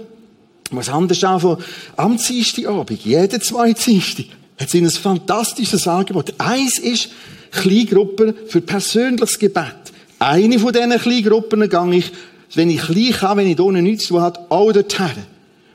was 0.71 0.89
anders 0.89 1.23
anfangen, 1.23 1.63
am 1.95 2.17
Dienstagabend, 2.17 3.03
jeden 3.03 3.41
zweiten 3.41 3.79
Dienstag. 3.83 4.25
hat 4.61 4.69
sie 4.69 4.79
ein 4.79 4.89
fantastisches 4.89 5.87
Angebot. 5.87 6.33
Eins 6.37 6.77
ist 6.79 7.09
Kleingruppen 7.51 8.33
für 8.47 8.61
persönliches 8.61 9.37
Gebet. 9.39 9.75
Eine 10.19 10.59
von 10.59 10.71
diesen 10.71 10.97
Kleingruppen 10.99 11.67
gehe 11.67 11.95
ich, 11.95 12.11
wenn 12.53 12.69
ich 12.69 12.81
klein 12.81 13.11
kann, 13.11 13.37
wenn 13.37 13.47
ich 13.47 13.55
da 13.55 13.63
nichts 13.71 14.05
zu 14.05 14.21
habe, 14.21 14.39
auch 14.49 14.71
dorthin. 14.71 15.25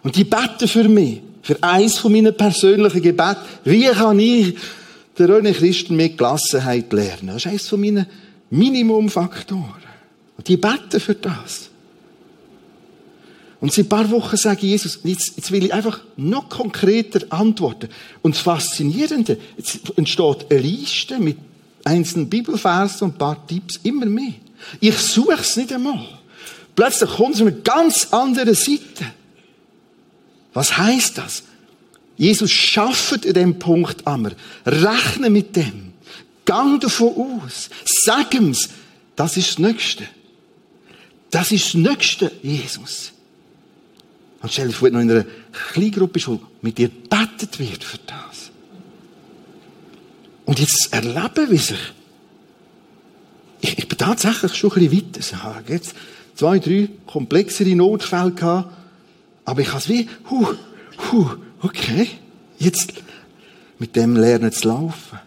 Und 0.03 0.17
die 0.17 0.25
beten 0.25 0.69
für 0.69 0.89
mich. 0.89 1.21
Für 1.43 1.63
eins 1.63 1.99
von 1.99 2.13
meinen 2.13 2.37
persönlichen 2.37 3.03
Gebeten. 3.03 3.37
Wie 3.65 3.87
kann 3.87 4.19
ich 4.19 4.57
der 5.19 5.29
René 5.29 5.53
Christen 5.53 5.97
mit 5.97 6.19
Gelassenheit 6.19 6.93
lernen? 6.93 7.29
Das 7.29 7.37
ist 7.37 7.47
eines 7.47 7.69
von 7.69 7.81
meinen 7.81 8.07
Minimumfaktoren. 8.51 9.86
Und 10.37 10.49
die 10.49 10.57
beten 10.57 11.01
für 11.01 11.15
das. 11.15 11.71
Und 13.61 13.73
seit 13.73 13.87
ein 13.87 13.89
paar 13.89 14.11
Wochen 14.11 14.37
sage 14.37 14.59
ich 14.59 14.71
Jesus, 14.71 15.01
jetzt, 15.03 15.33
jetzt 15.37 15.51
will 15.51 15.65
ich 15.65 15.73
einfach 15.73 16.01
noch 16.17 16.49
konkreter 16.49 17.21
antworten. 17.31 17.89
Und 18.23 18.35
das 18.35 18.43
Faszinierende, 18.43 19.39
jetzt 19.57 19.81
entsteht 19.97 20.47
eine 20.51 20.61
Liste 20.61 21.19
mit 21.19 21.39
einzelnen 21.85 22.29
Bibelversen 22.29 23.07
und 23.07 23.15
ein 23.15 23.19
paar 23.19 23.47
Tipps, 23.47 23.81
immer 23.83 24.07
mehr. 24.07 24.35
Ich 24.81 24.97
suche 24.99 25.41
es 25.41 25.57
nicht 25.57 25.73
einmal. 25.73 26.07
Plötzlich 26.75 27.11
kommt 27.11 27.35
es 27.35 27.39
von 27.41 27.49
einer 27.49 27.57
ganz 27.59 28.09
anderen 28.11 28.55
Seite. 28.55 29.07
Was 30.53 30.77
heißt 30.77 31.19
das? 31.19 31.43
Jesus 32.17 32.51
schafft 32.51 33.25
in 33.25 33.35
dem 33.35 33.59
Punkt 33.59 34.07
einmal. 34.07 34.35
Rechne 34.65 35.31
mit 35.31 35.57
dem. 35.57 35.93
Gang 36.45 36.81
davon 36.81 37.41
aus. 37.43 37.71
Sag 37.85 38.35
ihm's. 38.35 38.69
Das 39.17 39.37
ist 39.37 39.49
das 39.51 39.59
Nächste. 39.59 40.05
Das 41.37 41.53
ist 41.53 41.67
das 41.67 41.75
Nächste, 41.75 42.33
Jesus. 42.43 43.13
Und 44.41 44.51
stell 44.51 44.69
dir 44.69 44.73
vor, 44.73 44.89
noch 44.89 45.01
in 45.01 45.11
einer 45.11 45.27
Kleingruppe 45.71 46.19
ist, 46.19 46.29
wo 46.29 46.41
mit 46.63 46.79
dir 46.79 46.89
betet 46.89 47.59
wird 47.59 47.85
für 47.85 47.99
das. 48.07 48.51
Und 50.47 50.59
jetzt 50.59 50.91
erleben, 50.95 51.51
wie 51.51 51.59
sich, 51.59 51.93
ich, 53.61 53.77
ich 53.77 53.87
bin 53.87 53.99
tatsächlich 53.99 54.55
schon 54.55 54.73
ein 54.73 54.89
bisschen 54.89 55.39
weiter. 55.39 55.61
Ich 55.63 55.69
jetzt 55.69 55.95
zwei, 56.37 56.59
drei 56.59 56.89
komplexere 57.07 57.77
Notfälle 57.77 58.33
gehabt, 58.33 58.75
aber 59.45 59.61
ich 59.61 59.69
habe 59.69 59.81
es 59.81 59.91
wie, 59.91 60.09
huh, 60.31 60.55
huh, 61.13 61.37
okay, 61.61 62.09
jetzt 62.59 62.95
mit 63.79 63.95
dem 63.95 64.17
lernen 64.17 64.53
zu 64.53 64.69
laufen. 64.69 65.19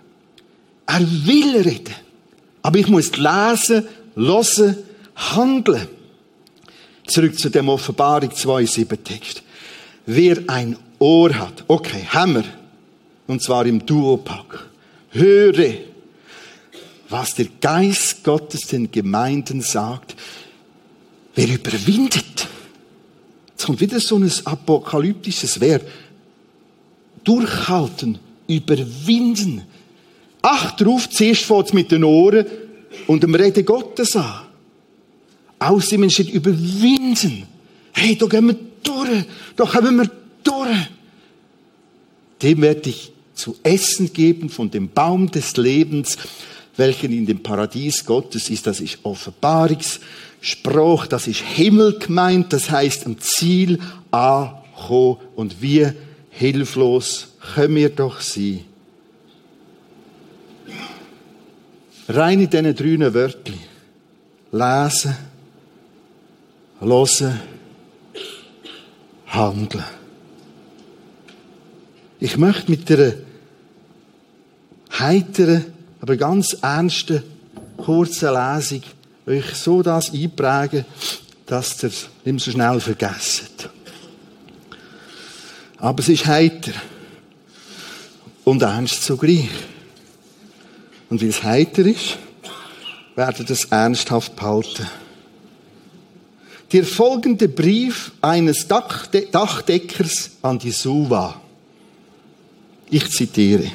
Er 0.88 1.02
will 1.02 1.62
reden, 1.62 1.94
aber 2.64 2.80
ich 2.80 2.88
muss 2.88 3.16
lesen, 3.16 3.88
hören, 4.16 4.76
handeln. 5.14 5.99
Zurück 7.10 7.40
zu 7.40 7.50
dem 7.50 7.70
Offenbarung 7.70 8.30
2,7 8.30 9.04
Text. 9.04 9.42
Wer 10.06 10.38
ein 10.48 10.78
Ohr 11.00 11.34
hat, 11.34 11.64
okay, 11.68 12.04
wir. 12.12 12.44
Und 13.26 13.42
zwar 13.42 13.66
im 13.66 13.84
Duopack. 13.84 14.70
Höre, 15.10 15.74
was 17.10 17.34
der 17.34 17.48
Geist 17.60 18.24
Gottes 18.24 18.68
den 18.68 18.92
Gemeinden 18.92 19.62
sagt. 19.62 20.16
Wer 21.34 21.48
überwindet. 21.48 22.48
Jetzt 23.50 23.66
kommt 23.66 23.82
wieder 23.82 24.00
so 24.00 24.18
ein 24.18 24.32
apokalyptisches 24.46 25.60
Verb. 25.60 25.88
Durchhalten, 27.24 28.20
überwinden. 28.48 29.64
Acht 30.44 30.82
drauf, 30.82 31.10
zuerst 31.10 31.46
fährt 31.46 31.74
mit 31.74 31.92
den 31.92 32.04
Ohren 32.04 32.46
und 33.08 33.24
dem 33.24 33.34
Reden 33.34 33.66
Gottes 33.66 34.16
an. 34.16 34.49
Aus 35.60 35.90
dem 35.90 36.04
entsteht 36.04 36.30
überwinden. 36.30 37.44
Hey, 37.92 38.16
da 38.18 38.28
gehen 38.28 38.48
wir 38.48 38.56
durch. 38.84 39.26
Da 39.56 39.66
kommen 39.66 39.98
wir 39.98 40.10
durch. 40.44 40.90
Dem 42.42 42.62
werde 42.62 42.90
ich 42.90 43.12
zu 43.34 43.58
essen 43.64 44.14
geben 44.14 44.50
von 44.50 44.72
dem 44.72 44.88
Baum 44.90 45.30
des 45.30 45.58
Lebens, 45.58 46.18
welchen 46.78 47.12
in 47.12 47.26
dem 47.26 47.44
Paradies 47.44 48.06
Gottes 48.06 48.50
ist. 48.50 48.66
Das 48.68 48.80
ist 48.80 49.00
Offenbarungsspruch, 49.04 51.08
das 51.08 51.28
ist 51.28 51.42
Himmel 51.42 52.00
gemeint, 52.00 52.54
das 52.54 52.72
heißt 52.72 53.06
am 53.06 53.20
Ziel 53.20 53.80
ankommen 54.12 55.18
und 55.36 55.62
wie 55.62 55.88
hilflos 56.30 57.34
können 57.54 57.76
wir 57.76 57.90
doch 57.90 58.22
sein. 58.22 58.62
Rein 62.08 62.40
in 62.40 62.50
diesen 62.50 62.76
drei 62.76 63.14
Wörtern. 63.14 63.60
Lesen, 64.52 65.16
hören, 66.80 67.40
handeln. 69.28 69.84
Ich 72.20 72.38
möchte 72.38 72.72
mit 72.72 72.90
der 72.90 73.14
heiteren, 74.98 75.66
aber 76.02 76.18
ganz 76.18 76.54
ernsten, 76.62 77.24
kurzen 77.78 78.34
Lesung 78.34 78.84
euch 79.26 79.54
so 79.56 79.82
das 79.84 80.12
einprägen, 80.12 80.86
dass 81.46 81.84
ihr 81.84 81.90
es 81.90 82.10
nicht 82.26 82.44
so 82.44 82.52
schnell 82.52 82.80
vergesst. 82.80 83.70
Aber 85.78 86.00
es 86.00 86.10
ist 86.10 86.26
heiter 86.26 86.74
und 88.44 88.62
ernst 88.62 89.04
zugleich. 89.04 89.50
Und 91.10 91.22
weil 91.22 91.30
es 91.30 91.44
heiter 91.44 91.86
ist, 91.86 92.18
werdet 93.16 93.50
ihr 93.50 93.54
es 93.54 93.66
ernsthaft 93.66 94.36
behalten. 94.36 94.88
Der 96.72 96.84
folgende 96.84 97.50
Brief 97.50 98.12
eines 98.22 98.68
Dachdeckers 98.68 100.32
an 100.44 100.60
die 100.60 100.72
Suva. 100.72 101.42
Ich 102.92 103.10
zitiere. 103.10 103.72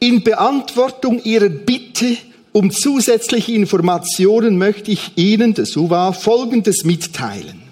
In 0.00 0.22
Beantwortung 0.24 1.22
Ihrer 1.22 1.50
Bitte 1.50 2.16
um 2.52 2.70
zusätzliche 2.70 3.52
Informationen 3.52 4.58
möchte 4.58 4.90
ich 4.90 5.12
Ihnen, 5.16 5.54
der 5.54 5.64
Suva, 5.64 6.12
Folgendes 6.12 6.84
mitteilen. 6.84 7.62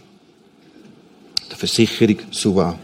Der 1.51 1.57
Versicherung 1.57 2.19
Suva. 2.31 2.79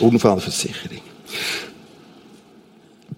Unfallversicherung. 0.00 1.00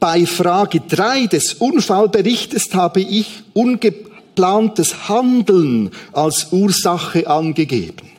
Bei 0.00 0.26
Frage 0.26 0.80
3 0.80 1.26
des 1.26 1.54
Unfallberichtes 1.54 2.72
habe 2.74 3.00
ich 3.00 3.42
ungeplant 3.52 4.13
geplantes 4.34 5.08
Handeln 5.08 5.90
als 6.12 6.48
Ursache 6.50 7.28
angegeben. 7.28 8.10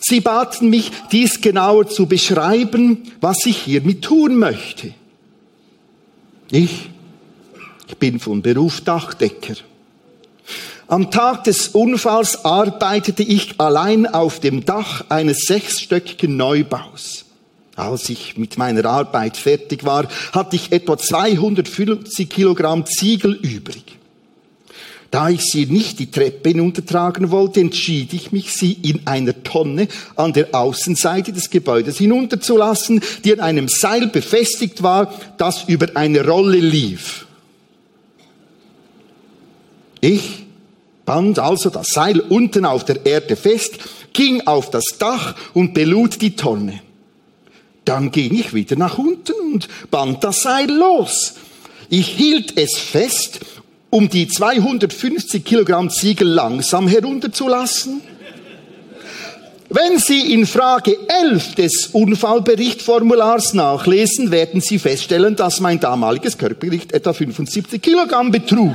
Sie 0.00 0.20
baten 0.20 0.70
mich, 0.70 0.90
dies 1.12 1.42
genauer 1.42 1.86
zu 1.86 2.06
beschreiben, 2.06 3.12
was 3.20 3.44
ich 3.44 3.58
hiermit 3.58 4.02
tun 4.02 4.36
möchte. 4.36 4.94
Ich, 6.50 6.88
ich 7.86 7.96
bin 7.98 8.18
von 8.18 8.40
Beruf 8.40 8.80
Dachdecker. 8.80 9.54
Am 10.88 11.10
Tag 11.10 11.44
des 11.44 11.68
Unfalls 11.68 12.44
arbeitete 12.44 13.22
ich 13.22 13.60
allein 13.60 14.06
auf 14.06 14.40
dem 14.40 14.64
Dach 14.64 15.04
eines 15.10 15.44
sechsstöckigen 15.46 16.36
Neubaus. 16.36 17.26
Als 17.76 18.08
ich 18.08 18.36
mit 18.36 18.58
meiner 18.58 18.86
Arbeit 18.86 19.36
fertig 19.36 19.84
war, 19.84 20.08
hatte 20.32 20.56
ich 20.56 20.72
etwa 20.72 20.98
250 20.98 22.28
Kilogramm 22.28 22.86
Ziegel 22.86 23.34
übrig. 23.34 23.99
Da 25.10 25.28
ich 25.28 25.42
sie 25.42 25.66
nicht 25.66 25.98
die 25.98 26.10
Treppe 26.10 26.50
hinuntertragen 26.50 27.30
wollte, 27.32 27.60
entschied 27.60 28.12
ich 28.12 28.30
mich, 28.30 28.54
sie 28.54 28.72
in 28.72 29.06
einer 29.06 29.42
Tonne 29.42 29.88
an 30.14 30.32
der 30.32 30.54
Außenseite 30.54 31.32
des 31.32 31.50
Gebäudes 31.50 31.98
hinunterzulassen, 31.98 33.00
die 33.24 33.32
an 33.32 33.40
einem 33.40 33.68
Seil 33.68 34.06
befestigt 34.06 34.84
war, 34.84 35.12
das 35.36 35.64
über 35.66 35.88
eine 35.96 36.24
Rolle 36.24 36.58
lief. 36.58 37.26
Ich 40.00 40.46
band 41.04 41.40
also 41.40 41.70
das 41.70 41.88
Seil 41.88 42.20
unten 42.20 42.64
auf 42.64 42.84
der 42.84 43.04
Erde 43.04 43.34
fest, 43.34 43.78
ging 44.12 44.46
auf 44.46 44.70
das 44.70 44.84
Dach 44.98 45.34
und 45.54 45.74
belud 45.74 46.22
die 46.22 46.36
Tonne. 46.36 46.80
Dann 47.84 48.12
ging 48.12 48.32
ich 48.34 48.54
wieder 48.54 48.76
nach 48.76 48.96
unten 48.96 49.32
und 49.32 49.68
band 49.90 50.22
das 50.22 50.42
Seil 50.42 50.70
los. 50.70 51.34
Ich 51.88 52.06
hielt 52.06 52.56
es 52.56 52.78
fest 52.78 53.40
um 53.90 54.08
die 54.08 54.28
250 54.28 55.44
Kilogramm 55.44 55.90
Ziegel 55.90 56.28
langsam 56.28 56.88
herunterzulassen? 56.88 58.00
Wenn 59.72 59.98
Sie 59.98 60.32
in 60.32 60.46
Frage 60.46 60.96
11 61.06 61.54
des 61.54 61.86
Unfallberichtformulars 61.92 63.54
nachlesen, 63.54 64.32
werden 64.32 64.60
Sie 64.60 64.80
feststellen, 64.80 65.36
dass 65.36 65.60
mein 65.60 65.78
damaliges 65.78 66.36
Körpergewicht 66.38 66.92
etwa 66.92 67.12
75 67.12 67.80
Kilogramm 67.80 68.32
betrug. 68.32 68.74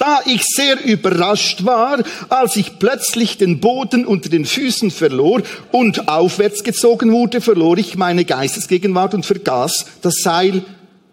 Da 0.00 0.18
ich 0.26 0.42
sehr 0.44 0.84
überrascht 0.84 1.64
war, 1.64 2.02
als 2.28 2.56
ich 2.56 2.80
plötzlich 2.80 3.38
den 3.38 3.60
Boden 3.60 4.04
unter 4.04 4.28
den 4.28 4.46
Füßen 4.46 4.90
verlor 4.90 5.42
und 5.70 6.08
aufwärts 6.08 6.64
gezogen 6.64 7.12
wurde, 7.12 7.40
verlor 7.40 7.78
ich 7.78 7.96
meine 7.96 8.24
Geistesgegenwart 8.24 9.14
und 9.14 9.26
vergaß, 9.26 9.86
das 10.02 10.14
Seil 10.22 10.64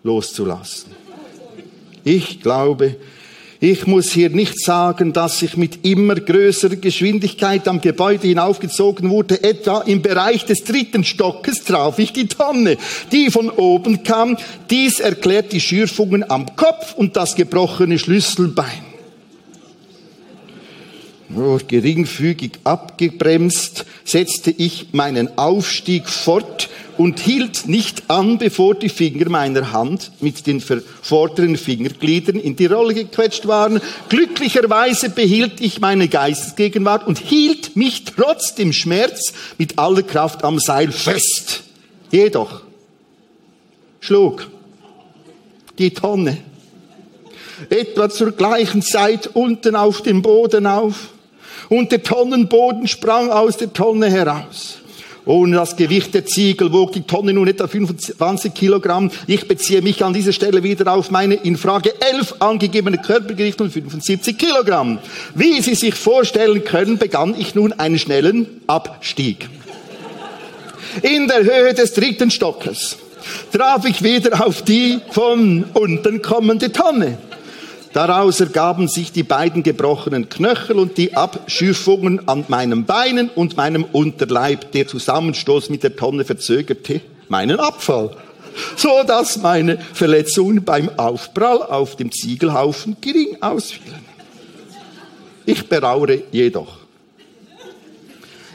loszulassen. 0.02 0.94
Ich 2.05 2.39
glaube, 2.41 2.95
Ich 3.67 3.87
muss 3.87 4.11
hier 4.11 4.29
nicht 4.29 4.59
sagen, 4.59 5.13
dass 5.13 5.41
ich 5.41 5.55
mit 5.55 5.85
immer 5.85 6.15
größerer 6.15 6.75
Geschwindigkeit 6.75 7.67
am 7.67 7.79
Gebäude 7.79 8.27
hinaufgezogen 8.27 9.09
wurde. 9.09 9.43
Etwa 9.43 9.81
im 9.81 10.01
Bereich 10.01 10.45
des 10.45 10.65
dritten 10.65 11.03
Stockes 11.05 11.63
traf 11.63 11.97
ich 11.97 12.11
die 12.11 12.27
Tonne, 12.27 12.77
die 13.11 13.31
von 13.31 13.49
oben 13.49 14.03
kam. 14.03 14.37
Dies 14.69 14.99
erklärt 14.99 15.53
die 15.53 15.61
Schürfungen 15.61 16.29
am 16.29 16.55
Kopf 16.57 16.93
und 16.95 17.15
das 17.15 17.35
gebrochene 17.35 17.97
Schlüsselbein. 17.97 18.83
Nur 21.29 21.59
geringfügig 21.59 22.51
abgebremst, 22.65 23.85
setzte 24.03 24.51
ich 24.51 24.89
meinen 24.91 25.37
Aufstieg 25.37 26.07
fort 26.07 26.69
und 26.97 27.19
hielt 27.19 27.67
nicht 27.67 28.03
an, 28.10 28.38
bevor 28.38 28.75
die 28.75 28.89
Finger 28.89 29.29
meiner 29.29 29.71
Hand 29.71 30.12
mit 30.21 30.47
den 30.47 30.62
vorderen 30.62 31.58
Fingergliedern 31.58 32.39
in 32.39 32.55
die 32.55 32.65
Rolle 32.65 32.93
gequetscht 32.93 33.47
waren. 33.47 33.81
Glücklicherweise 34.10 35.10
behielt 35.10 35.62
ich 35.62 35.81
meine 35.81 36.08
Geistesgegenwart 36.08 37.08
und 37.08 37.19
hielt 37.19 37.75
mich 37.75 38.05
trotz 38.05 38.55
dem 38.55 38.73
Schmerz 38.73 39.34
mit 39.58 39.77
aller 39.77 40.03
Kraft 40.03 40.43
am 40.43 40.60
Seil 40.60 40.91
fest. 40.91 41.63
Jedoch 42.12 42.62
schlug 43.99 44.47
die 45.77 45.91
Tonne 45.91 46.38
etwa 47.69 48.10
zur 48.10 48.31
gleichen 48.31 48.81
Zeit 48.81 49.29
unten 49.34 49.75
auf 49.75 50.01
dem 50.01 50.21
Boden 50.21 50.67
auf 50.67 51.10
und 51.69 51.91
der 51.91 52.03
Tonnenboden 52.03 52.88
sprang 52.88 53.29
aus 53.29 53.58
der 53.58 53.73
Tonne 53.73 54.10
heraus. 54.10 54.79
Ohne 55.25 55.55
das 55.55 55.75
Gewicht 55.75 56.13
der 56.13 56.25
Ziegel 56.25 56.71
wog 56.71 56.91
die 56.91 57.01
Tonne 57.01 57.33
nun 57.33 57.47
etwa 57.47 57.67
25 57.67 58.53
Kilogramm. 58.53 59.09
Ich 59.25 59.47
beziehe 59.47 59.81
mich 59.81 60.03
an 60.03 60.13
dieser 60.13 60.33
Stelle 60.33 60.61
wieder 60.61 60.93
auf 60.93 61.09
meine 61.09 61.35
in 61.35 61.57
Frage 61.57 61.93
11 61.99 62.35
angegebene 62.39 62.99
Körpergewicht 62.99 63.57
von 63.57 63.71
75 63.71 64.38
Kilogramm. 64.38 64.99
Wie 65.33 65.61
Sie 65.61 65.73
sich 65.73 65.95
vorstellen 65.95 66.63
können, 66.63 66.99
begann 66.99 67.35
ich 67.38 67.55
nun 67.55 67.73
einen 67.73 67.97
schnellen 67.97 68.61
Abstieg. 68.67 69.49
In 71.01 71.27
der 71.27 71.43
Höhe 71.43 71.73
des 71.73 71.93
dritten 71.93 72.29
Stockes 72.29 72.97
traf 73.51 73.85
ich 73.85 74.03
wieder 74.03 74.45
auf 74.45 74.61
die 74.61 74.99
von 75.09 75.65
unten 75.73 76.21
kommende 76.21 76.71
Tonne. 76.71 77.17
Daraus 77.95 78.41
ergaben 78.41 78.89
sich 78.89 79.13
die 79.13 79.23
beiden 79.23 79.63
gebrochenen 79.63 80.27
Knöchel 80.27 80.79
und 80.79 80.97
die 80.97 81.15
Abschürfungen 81.15 82.27
an 82.27 82.43
meinen 82.49 82.84
Beinen 82.84 83.29
und 83.29 83.55
meinem 83.55 83.86
Unterleib. 83.86 84.73
Der 84.73 84.86
Zusammenstoß 84.86 85.69
mit 85.69 85.81
der 85.81 85.95
Tonne 85.95 86.25
verzögerte 86.25 86.99
meinen 87.29 87.58
Abfall, 87.58 88.17
so 88.75 88.89
dass 89.08 89.38
meine 89.38 89.77
Verletzungen 89.77 90.65
beim 90.65 90.89
Aufprall 90.99 91.63
auf 91.63 91.95
dem 91.95 92.12
Ziegelhaufen 92.12 92.97
gering 92.99 93.38
ausfielen. 93.39 94.03
Ich 95.45 95.65
bedauere 95.69 96.17
jedoch, 96.34 96.79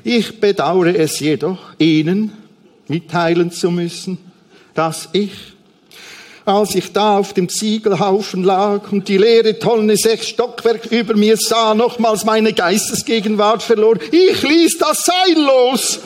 ich 0.05 0.39
bedauere 0.39 0.95
es 0.95 1.19
jedoch, 1.19 1.61
Ihnen 1.79 2.33
mitteilen 2.89 3.51
zu 3.51 3.71
müssen, 3.71 4.19
dass 4.75 5.09
ich 5.13 5.33
als 6.45 6.75
ich 6.75 6.93
da 6.93 7.19
auf 7.19 7.33
dem 7.33 7.49
Ziegelhaufen 7.49 8.45
lag 8.45 8.91
und 8.93 9.09
die 9.09 9.19
leere 9.19 9.59
Tonne 9.59 9.97
sechs 9.97 10.29
Stockwerk 10.29 10.87
über 10.87 11.15
mir 11.15 11.37
sah, 11.37 11.75
nochmals 11.75 12.25
meine 12.25 12.53
Geistesgegenwart 12.53 13.63
verlor. 13.63 13.97
Ich 14.11 14.43
ließ 14.43 14.79
das 14.79 15.05
Seil 15.05 15.43
los, 15.45 16.01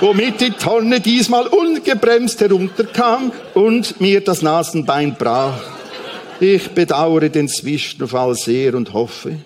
womit 0.00 0.40
die 0.40 0.50
Tonne 0.50 1.00
diesmal 1.00 1.46
ungebremst 1.46 2.40
herunterkam 2.40 3.32
und 3.54 4.00
mir 4.00 4.22
das 4.22 4.42
Nasenbein 4.42 5.14
brach. 5.14 5.62
Ich 6.40 6.70
bedauere 6.70 7.28
den 7.28 7.48
Zwischenfall 7.48 8.34
sehr 8.34 8.74
und 8.74 8.92
hoffe, 8.92 9.36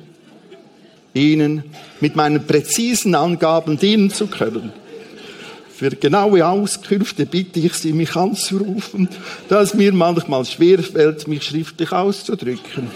Ihnen 1.13 1.65
mit 2.01 2.15
meinen 2.15 2.47
präzisen 2.47 3.15
Angaben 3.15 3.79
dienen 3.79 4.11
zu 4.11 4.29
können. 4.29 4.73
Für 5.81 5.89
genaue 5.89 6.47
Auskünfte 6.47 7.25
bitte 7.25 7.59
ich 7.59 7.73
Sie, 7.73 7.95
mich 7.95 8.15
anzurufen, 8.15 9.09
da 9.49 9.63
es 9.63 9.73
mir 9.73 9.95
manchmal 9.95 10.45
schwerfällt, 10.45 11.27
mich 11.27 11.43
schriftlich 11.43 11.91
auszudrücken. 11.91 12.91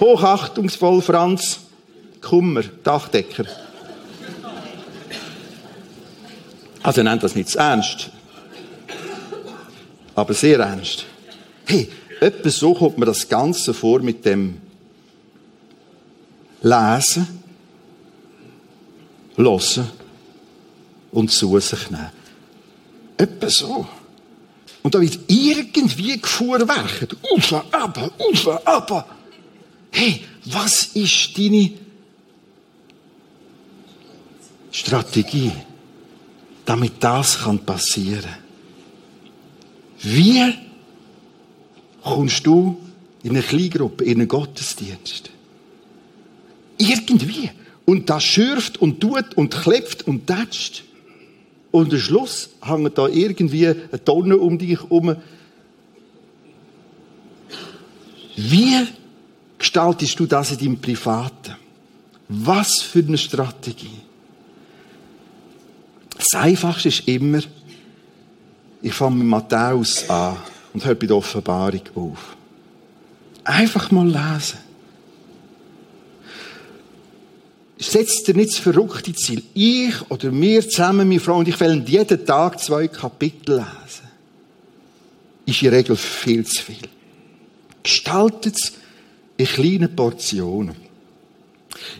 Hochachtungsvoll 0.00 1.00
Franz 1.00 1.60
Kummer, 2.20 2.62
Dachdecker. 2.82 3.44
Also 6.82 7.04
nennt 7.04 7.22
das 7.22 7.36
nicht 7.36 7.54
ernst, 7.54 8.10
aber 10.16 10.34
sehr 10.34 10.58
ernst. 10.58 11.04
Hey, 11.66 11.88
etwa 12.18 12.50
so 12.50 12.74
kommt 12.74 12.98
mir 12.98 13.06
das 13.06 13.28
Ganze 13.28 13.72
vor 13.72 14.00
mit 14.00 14.24
dem 14.24 14.56
Lesen, 16.62 17.28
Hören 19.36 19.88
und 21.12 21.30
zu 21.30 21.56
sich 21.60 21.90
nehmen. 21.92 22.23
Etwa 23.16 23.48
so. 23.48 23.86
Und 24.82 24.94
da 24.94 25.00
wird 25.00 25.18
irgendwie 25.28 26.20
gefuhrwerkt. 26.20 27.16
Auf, 27.32 27.52
ab, 27.72 28.12
auf, 28.18 28.66
ab. 28.66 29.16
Hey, 29.90 30.22
was 30.44 30.90
ist 30.94 31.38
deine 31.38 31.70
Strategie, 34.70 35.52
damit 36.66 36.94
das 37.00 37.38
kann 37.38 37.64
passieren? 37.64 38.34
Wie 40.02 40.52
kommst 42.02 42.44
du 42.46 42.76
in 43.22 43.30
eine 43.30 43.42
Kleingruppe, 43.42 44.04
in 44.04 44.18
einen 44.18 44.28
Gottesdienst? 44.28 45.30
Irgendwie. 46.76 47.50
Und 47.86 48.10
das 48.10 48.24
schürft 48.24 48.78
und 48.78 49.00
tut 49.00 49.34
und 49.36 49.54
klebt 49.54 50.06
und 50.06 50.26
tätscht. 50.26 50.84
Und 51.74 51.92
am 51.92 51.98
Schluss 51.98 52.50
hängt 52.62 52.96
da 52.96 53.08
irgendwie 53.08 53.66
eine 53.66 54.04
Tonne 54.04 54.36
um 54.36 54.56
dich 54.56 54.80
herum. 54.80 55.16
Wie 58.36 58.86
gestaltest 59.58 60.20
du 60.20 60.26
das 60.26 60.52
in 60.52 60.58
deinem 60.58 60.78
Privaten? 60.80 61.56
Was 62.28 62.80
für 62.80 63.00
eine 63.00 63.18
Strategie? 63.18 63.98
Das 66.16 66.40
Einfachste 66.40 66.90
ist 66.90 67.08
immer, 67.08 67.40
ich 68.80 68.94
fange 68.94 69.16
mit 69.16 69.26
Matthäus 69.26 70.08
an 70.08 70.36
und 70.74 70.84
höre 70.84 70.94
bei 70.94 71.08
der 71.08 71.16
Offenbarung 71.16 71.82
auf. 71.96 72.36
Einfach 73.42 73.90
mal 73.90 74.06
lesen. 74.06 74.60
Setzt 77.78 78.28
dir 78.28 78.34
nicht 78.34 78.50
das 78.50 78.58
verrückte 78.58 79.12
Ziel. 79.14 79.42
Ich 79.54 79.94
oder 80.10 80.32
wir 80.32 80.68
zusammen, 80.68 81.08
meine 81.08 81.20
Frau 81.20 81.38
und 81.38 81.48
ich 81.48 81.60
wollen 81.60 81.84
jeden 81.86 82.24
Tag 82.24 82.60
zwei 82.60 82.88
Kapitel 82.88 83.56
lesen. 83.56 84.08
Ist 85.46 85.62
in 85.62 85.70
der 85.70 85.78
Regel 85.78 85.96
viel 85.96 86.44
zu 86.46 86.62
viel. 86.62 86.88
Gestaltet 87.82 88.56
es 88.56 88.72
in 89.36 89.46
kleinen 89.46 89.94
Portionen. 89.94 90.76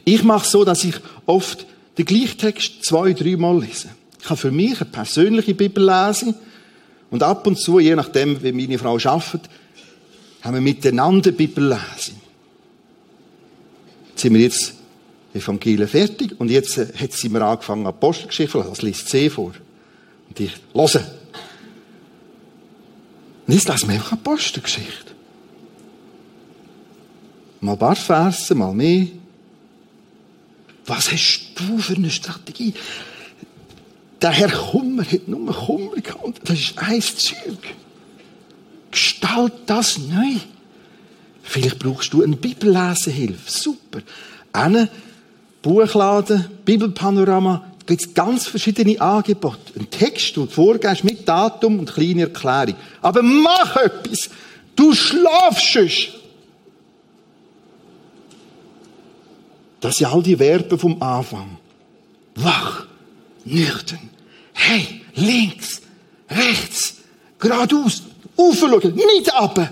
Ich 0.04 0.22
mache 0.22 0.48
so, 0.48 0.64
dass 0.64 0.84
ich 0.84 0.94
oft 1.26 1.66
den 1.98 2.04
gleichen 2.04 2.38
Text 2.38 2.84
zwei, 2.84 3.12
dreimal 3.12 3.60
lese. 3.60 3.88
Ich 4.20 4.30
habe 4.30 4.40
für 4.40 4.50
mich 4.50 4.80
eine 4.80 4.90
persönliche 4.90 5.54
Bibel 5.54 5.84
lesen 5.84 6.34
und 7.10 7.22
ab 7.22 7.46
und 7.46 7.60
zu, 7.60 7.78
je 7.78 7.94
nachdem, 7.94 8.42
wie 8.42 8.52
meine 8.52 8.78
Frau 8.78 8.94
arbeitet, 8.96 9.42
haben 10.42 10.54
wir 10.54 10.60
miteinander 10.60 11.32
Bibel 11.32 11.68
lesen. 11.68 12.20
Jetzt 14.10 14.22
sind 14.22 14.34
wir 14.34 14.40
jetzt 14.40 14.74
Evangelien 15.34 15.88
fertig 15.88 16.38
und 16.38 16.50
jetzt 16.50 16.78
äh, 16.78 16.86
hat 16.96 17.12
sie 17.12 17.28
mir 17.28 17.44
angefangen, 17.44 17.86
Apostelgeschichte, 17.86 18.64
das 18.68 18.82
liest 18.82 19.08
sie 19.08 19.28
vor. 19.28 19.52
Und 20.28 20.40
ich, 20.40 20.52
höre. 20.72 21.04
Und 23.46 23.54
jetzt 23.54 23.68
lesen 23.68 23.88
wir 23.88 23.94
einfach 23.96 24.12
Apostelgeschichte. 24.12 25.12
Mal 27.60 27.72
ein 27.72 27.78
paar 27.78 27.96
Verse, 27.96 28.54
mal 28.54 28.72
mehr. 28.72 29.06
Was 30.86 31.10
hast 31.10 31.50
du 31.56 31.78
für 31.78 31.94
eine 31.94 32.10
Strategie? 32.10 32.74
Der 34.20 34.30
Herr 34.30 34.50
Kummer 34.50 35.04
hat 35.04 35.28
nur 35.28 35.52
Kummer 35.52 35.96
gehabt. 35.96 36.40
Das 36.44 36.58
ist 36.58 36.78
ein 36.78 37.02
Zeug. 37.02 37.74
Gestalt 38.90 39.52
das 39.66 39.98
neu. 39.98 40.36
Vielleicht 41.42 41.78
brauchst 41.78 42.12
du 42.12 42.22
eine 42.22 42.36
Bibellesehilfe. 42.36 43.50
Super. 43.50 44.00
Eine 44.52 44.88
Buchladen, 45.64 46.44
Bibelpanorama, 46.66 47.64
da 47.78 47.84
gibt 47.86 48.02
es 48.02 48.12
ganz 48.12 48.46
verschiedene 48.46 49.00
Angebote. 49.00 49.72
Ein 49.78 49.88
Text, 49.88 50.36
du 50.36 50.46
vorgehst 50.46 51.04
mit 51.04 51.26
Datum 51.26 51.78
und 51.78 51.92
kleine 51.92 52.22
Erklärung. 52.22 52.74
Aber 53.00 53.22
mach 53.22 53.74
etwas! 53.76 54.28
Du 54.76 54.92
schlafst! 54.92 56.12
Das 59.80 59.96
sind 59.96 60.06
all 60.06 60.22
die 60.22 60.36
Verben 60.36 60.78
vom 60.78 61.02
Anfang. 61.02 61.56
Wach, 62.34 62.86
nüchtern, 63.46 64.10
hey, 64.52 65.00
links, 65.14 65.80
rechts, 66.28 66.96
geradeaus, 67.38 68.02
aufschauen, 68.36 68.94
nicht 68.94 69.32
ab, 69.32 69.70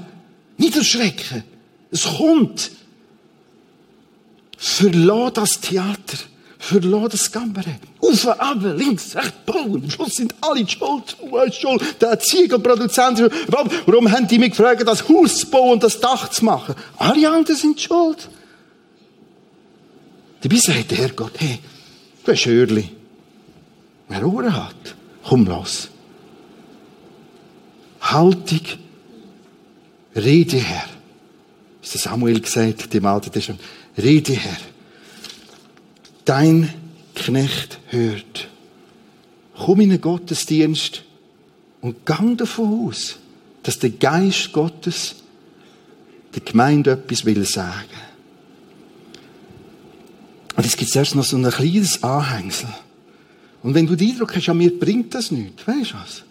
nicht 0.57 0.75
erschrecken. 0.77 1.45
Es 1.91 2.05
kommt. 2.05 2.71
Verlass 4.63 5.33
das 5.33 5.61
Theater. 5.61 6.19
Verlass 6.57 7.09
das 7.11 7.33
Kabarett. 7.33 7.81
Auf, 8.01 8.29
ab, 8.29 8.59
links, 8.63 9.17
rechts, 9.17 9.33
bauen. 9.45 9.83
Am 9.83 9.91
Schluss 9.91 10.15
sind 10.15 10.33
alle 10.41 10.69
schuld. 10.69 11.17
Hast 11.33 11.61
schuld. 11.61 12.01
Der 12.01 12.17
Ziegelproduzent. 12.21 13.29
Warum 13.87 14.13
haben 14.13 14.29
die 14.29 14.39
mich 14.39 14.51
gefragt, 14.51 14.87
das 14.87 15.09
Haus 15.09 15.39
zu 15.39 15.47
bauen 15.47 15.73
und 15.73 15.83
das 15.83 15.99
Dach 15.99 16.29
zu 16.29 16.45
machen? 16.45 16.77
Alle 16.97 17.29
anderen 17.29 17.57
sind 17.57 17.81
schuld. 17.81 18.29
Dabei 20.43 20.57
sagt 20.59 20.93
der 20.93 20.99
Herrgott, 20.99 21.33
hey, 21.39 21.59
du 22.25 22.31
hast 22.31 22.47
Hörli. 22.47 22.89
Wer 24.09 24.25
Ohren 24.25 24.55
hat, 24.55 24.95
komm 25.25 25.45
los. 25.45 25.89
Haltung, 28.01 28.61
Rede 30.15 30.59
her. 30.59 30.85
Ist 31.83 31.97
das 31.97 32.03
Samuel 32.03 32.41
gesagt, 32.41 32.95
dem 32.95 33.07
Alten 33.07 33.33
Testament. 33.33 33.61
Rede 33.97 34.33
her. 34.33 34.57
Dein 36.25 36.73
Knecht 37.15 37.79
hört. 37.89 38.49
Komm 39.55 39.81
in 39.81 39.91
den 39.91 40.01
Gottesdienst 40.01 41.03
und 41.81 42.07
gang 42.07 42.39
davon 42.39 42.89
aus, 42.89 43.17
dass 43.63 43.79
der 43.79 43.91
Geist 43.91 44.53
Gottes 44.53 45.17
der 46.35 46.43
Gemeinde 46.43 46.93
etwas 46.93 47.25
will 47.25 47.45
sagen. 47.45 47.89
Und 50.57 50.67
es 50.67 50.77
gibt 50.77 50.95
erst 50.95 51.15
noch 51.15 51.25
so 51.25 51.37
ein 51.37 51.51
kleines 51.51 52.03
Anhängsel. 52.03 52.69
Und 53.63 53.75
wenn 53.75 53.87
du 53.87 53.97
den 53.97 54.11
Eindruck 54.11 54.35
hast, 54.35 54.47
ja, 54.47 54.55
mir 54.55 54.79
bringt 54.79 55.15
das 55.15 55.31
nichts, 55.31 55.67
weißt 55.67 55.93
du 55.93 55.95
was? 55.95 56.23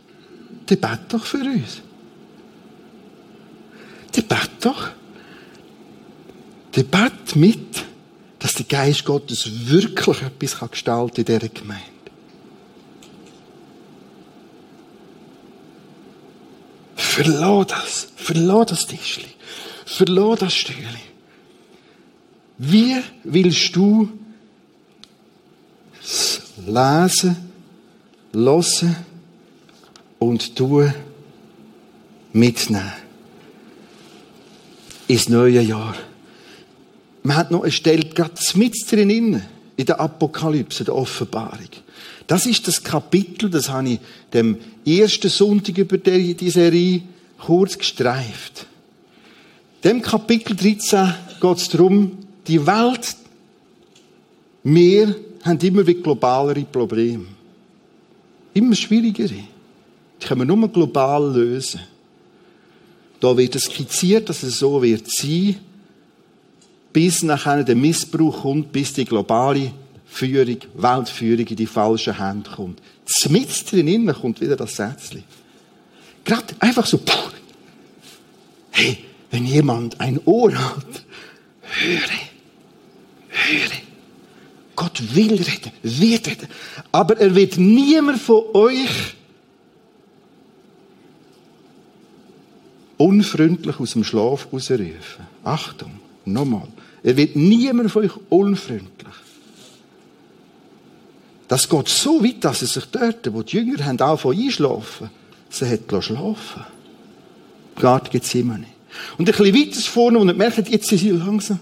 Der 0.69 0.75
bet 0.75 0.99
doch 1.09 1.25
für 1.25 1.39
uns. 1.39 1.81
Der 4.15 4.21
bet 4.23 4.51
doch. 4.59 4.89
Der 6.75 6.83
mit, 7.35 7.83
dass 8.39 8.53
der 8.55 8.65
Geist 8.65 9.05
Gottes 9.05 9.67
wirklich 9.67 10.21
etwas 10.21 10.71
gestalten 10.71 11.25
kann 11.25 11.35
in 11.35 11.39
dieser 11.39 11.53
Gemeinde. 11.53 11.91
Verlass 16.95 17.67
das. 17.67 18.07
Verlass 18.15 18.67
das 18.67 18.87
Tischli. 18.87 19.27
Verlass 19.85 20.39
das 20.39 20.53
Stühle. 20.53 20.87
Wie 22.57 22.97
willst 23.23 23.75
du 23.75 24.09
lesen, 26.65 27.35
hören 28.33 28.95
und 30.19 30.55
tun 30.55 30.93
mitnehmen? 32.31 32.93
Ins 35.07 35.27
neue 35.27 35.61
Jahr. 35.61 35.95
Man 37.23 37.37
hat 37.37 37.51
noch 37.51 37.63
eine 37.63 37.71
Stelle 37.71 38.05
gerade 38.05 38.33
mit 38.55 38.75
drin 38.89 39.41
in 39.77 39.85
der 39.85 39.99
Apokalypse, 39.99 40.83
der 40.83 40.95
Offenbarung. 40.95 41.69
Das 42.27 42.45
ist 42.45 42.67
das 42.67 42.83
Kapitel, 42.83 43.49
das 43.49 43.69
habe 43.69 43.89
ich 43.89 43.99
dem 44.33 44.57
ersten 44.85 45.29
Sonntag 45.29 45.77
über 45.77 45.97
die 45.97 46.49
Serie 46.49 47.01
kurz 47.37 47.77
gestreift. 47.77 48.67
Dem 49.83 50.01
Kapitel 50.01 50.55
13 50.55 51.13
geht 51.41 51.57
es 51.57 51.69
darum, 51.69 52.17
die 52.47 52.65
Welt, 52.65 53.15
wir 54.63 55.15
haben 55.43 55.59
immer 55.59 55.85
wieder 55.85 56.01
globalere 56.01 56.63
Probleme. 56.63 57.25
Immer 58.53 58.75
schwierigere. 58.75 59.43
Die 60.21 60.25
können 60.25 60.41
wir 60.41 60.45
nur 60.45 60.67
global 60.69 61.33
lösen. 61.33 61.81
Da 63.19 63.35
wird 63.35 63.55
es 63.55 63.63
skizziert, 63.63 64.29
dass 64.29 64.43
es 64.43 64.59
so 64.59 64.81
wird 64.81 65.09
sein, 65.09 65.57
bis 66.93 67.23
nachher 67.23 67.63
der 67.63 67.75
Missbrauch 67.75 68.41
kommt, 68.41 68.71
bis 68.71 68.93
die 68.93 69.05
globale 69.05 69.71
Führung, 70.05 70.57
Weltführung 70.75 71.47
in 71.47 71.55
die 71.55 71.65
falschen 71.65 72.17
Hände 72.17 72.49
kommt. 72.49 72.81
Zmitz 73.05 73.65
drinnen 73.65 74.13
kommt 74.13 74.41
wieder 74.41 74.55
das 74.55 74.75
Sätzchen. 74.75 75.23
Gerade 76.23 76.53
einfach 76.59 76.85
so, 76.85 76.97
puh. 76.97 77.31
hey, 78.71 78.97
wenn 79.31 79.45
jemand 79.45 79.99
ein 79.99 80.19
Ohr 80.25 80.53
hat, 80.53 81.05
höre 81.61 82.31
höre. 83.31 83.71
Gott 84.75 85.15
will 85.15 85.33
reden, 85.33 85.71
wird 85.83 86.27
reden. 86.27 86.47
Aber 86.91 87.17
er 87.17 87.35
wird 87.35 87.57
niemand 87.57 88.19
von 88.19 88.43
euch 88.53 89.15
unfreundlich 92.97 93.79
aus 93.79 93.93
dem 93.93 94.03
Schlaf 94.03 94.47
rausrufen. 94.51 95.25
Achtung, 95.43 95.99
nochmal. 96.25 96.67
Er 97.03 97.17
wird 97.17 97.35
niemand 97.35 97.91
von 97.91 98.05
euch 98.05 98.11
unfreundlich. 98.29 98.91
Das 101.47 101.67
geht 101.67 101.89
so 101.89 102.23
weit, 102.23 102.43
dass 102.45 102.61
er 102.61 102.67
sich 102.67 102.85
dort, 102.85 103.33
wo 103.33 103.43
die 103.43 103.57
Jünger 103.57 103.83
haben, 103.85 103.99
angefangen 103.99 104.39
einschlafen, 104.39 105.09
sie 105.49 105.69
hat 105.69 106.03
schlafen 106.03 106.63
Gott 107.75 108.11
gibt 108.11 108.25
es 108.25 108.35
immer 108.35 108.57
nicht. 108.57 108.71
Und 109.17 109.27
ein 109.27 109.35
bisschen 109.35 109.55
weiter 109.55 109.81
vorne, 109.81 110.19
und 110.19 110.27
er 110.27 110.33
merkt, 110.33 110.69
jetzt 110.69 110.87
sind 110.87 110.99
sie 110.99 111.09
langsam, 111.09 111.59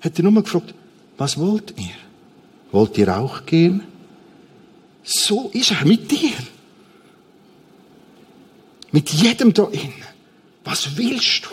hat 0.00 0.18
er 0.18 0.24
nur 0.24 0.42
gefragt, 0.42 0.74
was 1.16 1.38
wollt 1.38 1.74
ihr? 1.78 1.94
Wollt 2.72 2.96
ihr 2.98 3.16
auch 3.16 3.44
gehen? 3.46 3.82
So 5.04 5.50
ist 5.52 5.70
er 5.72 5.84
mit 5.84 6.10
dir. 6.10 6.32
Mit 8.90 9.10
jedem 9.10 9.52
da 9.52 9.64
innen. 9.64 9.92
Was 10.64 10.96
willst 10.96 11.44
du? 11.44 11.50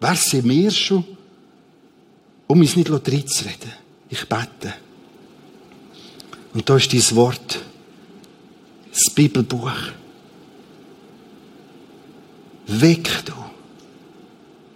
Wer 0.00 0.14
sind 0.14 0.48
wir 0.48 0.70
schon, 0.70 1.04
um 2.46 2.60
uns 2.60 2.76
nicht 2.76 2.90
reden? 2.90 3.72
Ich 4.08 4.28
bete. 4.28 4.74
Und 6.54 6.68
da 6.68 6.76
ist 6.76 6.92
dein 6.92 7.16
Wort. 7.16 7.60
Das 8.90 9.14
Bibelbuch. 9.14 9.72
Weck 12.66 13.24
du. 13.24 13.34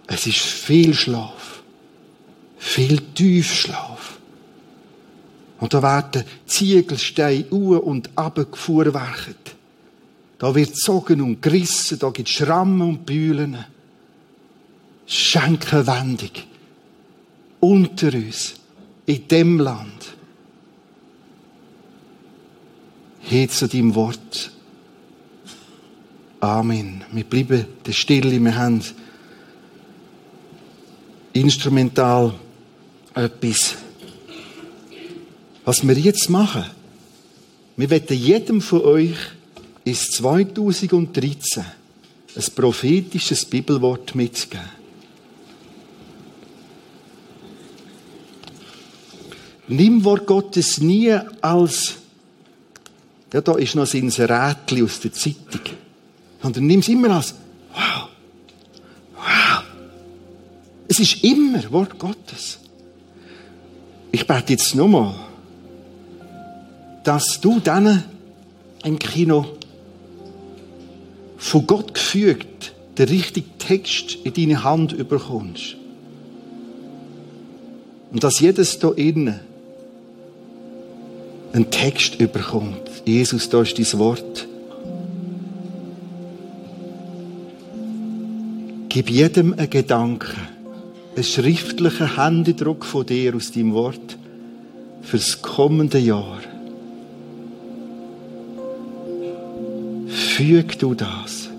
Es 0.07 0.27
ist 0.27 0.39
viel 0.39 0.93
Schlaf 0.93 1.41
viel 2.61 3.01
Tiefschlaf. 3.15 4.19
Und 5.59 5.73
da 5.73 5.81
werden 5.81 6.23
Ziegelsteine 6.45 7.45
u 7.51 7.75
und 7.75 8.09
abgefuhrwerket. 8.15 9.55
Da 10.37 10.55
wird 10.55 10.75
zogen 10.75 11.21
und 11.21 11.41
gerissen, 11.41 11.99
da 11.99 12.09
gibt 12.09 12.29
Schrammen 12.29 12.81
und 12.81 13.05
Bühlen. 13.05 13.65
Schenkenwendung. 15.05 16.29
Unter 17.61 18.13
uns. 18.13 18.55
In 19.05 19.27
dem 19.29 19.59
Land. 19.59 20.17
Hier 23.21 23.47
zu 23.47 23.67
deinem 23.67 23.95
Wort. 23.95 24.51
Amen. 26.41 27.03
Wir 27.11 27.23
bleiben 27.23 27.65
der 27.85 27.91
Stille, 27.93 28.43
wir 28.43 28.55
haben 28.55 28.81
instrumental 31.33 32.33
etwas. 33.13 33.75
Was 35.63 35.87
wir 35.87 35.97
jetzt 35.97 36.29
machen, 36.29 36.65
wir 37.77 37.89
werden 37.89 38.17
jedem 38.17 38.61
von 38.61 38.81
euch 38.81 39.17
ins 39.83 40.09
2013 40.11 41.63
ein 42.35 42.43
prophetisches 42.55 43.45
Bibelwort 43.45 44.15
mitgeben. 44.15 44.80
Nimm 49.71 50.03
Wort 50.03 50.27
Gottes 50.27 50.81
nie 50.81 51.17
als, 51.39 51.93
ja, 53.31 53.39
da 53.39 53.55
ist 53.55 53.73
noch 53.73 53.93
ein 53.93 54.09
Rätchen 54.09 54.83
aus 54.83 54.99
der 54.99 55.13
Zeitung, 55.13 55.61
sondern 56.43 56.67
nimm 56.67 56.81
es 56.81 56.89
immer 56.89 57.11
als, 57.11 57.35
wow, 57.73 58.09
wow. 59.15 59.63
Es 60.89 60.99
ist 60.99 61.23
immer 61.23 61.71
Wort 61.71 61.97
Gottes. 61.97 62.59
Ich 64.11 64.27
bete 64.27 64.51
jetzt 64.51 64.75
nur 64.75 64.89
mal, 64.89 65.15
dass 67.05 67.39
du 67.39 67.61
dann 67.61 68.03
im 68.83 68.99
Kino 68.99 69.57
von 71.37 71.65
Gott 71.65 71.93
gefügt 71.93 72.73
den 72.97 73.07
richtigen 73.07 73.57
Text 73.57 74.17
in 74.25 74.33
deine 74.33 74.65
Hand 74.65 74.91
überkommst. 74.91 75.77
Und 78.11 78.21
dass 78.21 78.41
jedes 78.41 78.77
da 78.77 78.91
innen 78.91 79.39
einen 81.53 81.69
Text 81.69 82.19
überkommt. 82.19 82.89
Jesus, 83.05 83.49
da 83.49 83.61
ist 83.61 83.77
dein 83.77 83.99
Wort. 83.99 84.47
Gib 88.89 89.09
jedem 89.09 89.53
einen 89.53 89.69
Gedanken 89.69 90.35
einen 91.15 91.23
schriftlichen 91.23 92.15
Händedruck 92.15 92.85
von 92.85 93.05
dir 93.05 93.35
aus 93.35 93.51
deinem 93.51 93.73
Wort 93.73 94.17
fürs 95.01 95.41
kommende 95.41 95.99
Jahr. 95.99 96.39
Füg 100.07 100.79
du 100.79 100.93
das. 100.93 101.49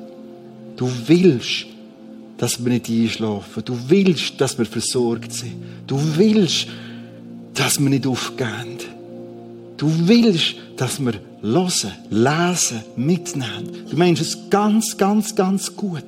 Du 0.76 0.90
willst, 1.07 1.66
dass 2.38 2.64
wir 2.64 2.72
nicht 2.72 2.88
einschlafen. 2.88 3.62
Du 3.64 3.78
willst, 3.88 4.40
dass 4.40 4.59
wir 4.59 4.66
versorgt 4.66 5.32
sind. 5.32 5.55
Du 5.86 5.99
willst, 6.16 6.68
dass 7.55 7.78
wir 7.78 7.90
nicht 7.90 8.07
aufgehen. 8.07 8.78
Du 9.82 9.90
willst, 10.06 10.54
dass 10.76 11.00
wir 11.00 11.14
hören, 11.42 11.92
lesen, 12.08 12.84
mitnehmen. 12.94 13.84
Du 13.90 13.96
meinst 13.96 14.22
es 14.22 14.48
ganz, 14.48 14.96
ganz, 14.96 15.34
ganz 15.34 15.74
gut. 15.74 16.04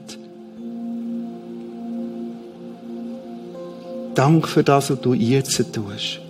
Dank 4.15 4.47
für 4.47 4.63
das, 4.63 4.91
was 4.91 5.01
du 5.01 5.13
jetzt 5.13 5.57
tust. 5.73 6.21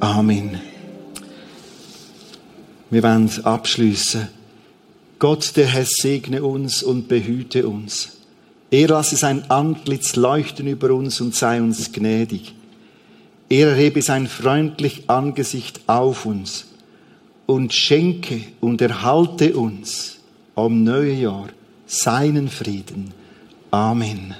Amen. 0.00 0.58
Wir 2.90 3.04
werden 3.04 3.30
abschließen. 3.44 4.26
Gott, 5.20 5.52
der 5.54 5.66
Herr, 5.66 5.86
segne 5.86 6.42
uns 6.42 6.82
und 6.82 7.06
behüte 7.06 7.68
uns. 7.68 8.16
Er 8.72 8.88
lasse 8.88 9.14
sein 9.14 9.48
Antlitz 9.48 10.16
leuchten 10.16 10.66
über 10.66 10.90
uns 10.90 11.20
und 11.20 11.36
sei 11.36 11.62
uns 11.62 11.92
gnädig. 11.92 12.54
Er 13.50 13.70
erhebe 13.70 14.00
sein 14.00 14.28
freundlich 14.28 15.10
Angesicht 15.10 15.80
auf 15.88 16.24
uns 16.24 16.66
und 17.46 17.74
schenke 17.74 18.42
und 18.60 18.80
erhalte 18.80 19.56
uns 19.56 20.20
am 20.54 20.84
neue 20.84 21.14
Jahr 21.14 21.48
seinen 21.84 22.48
Frieden. 22.48 23.12
Amen. 23.72 24.36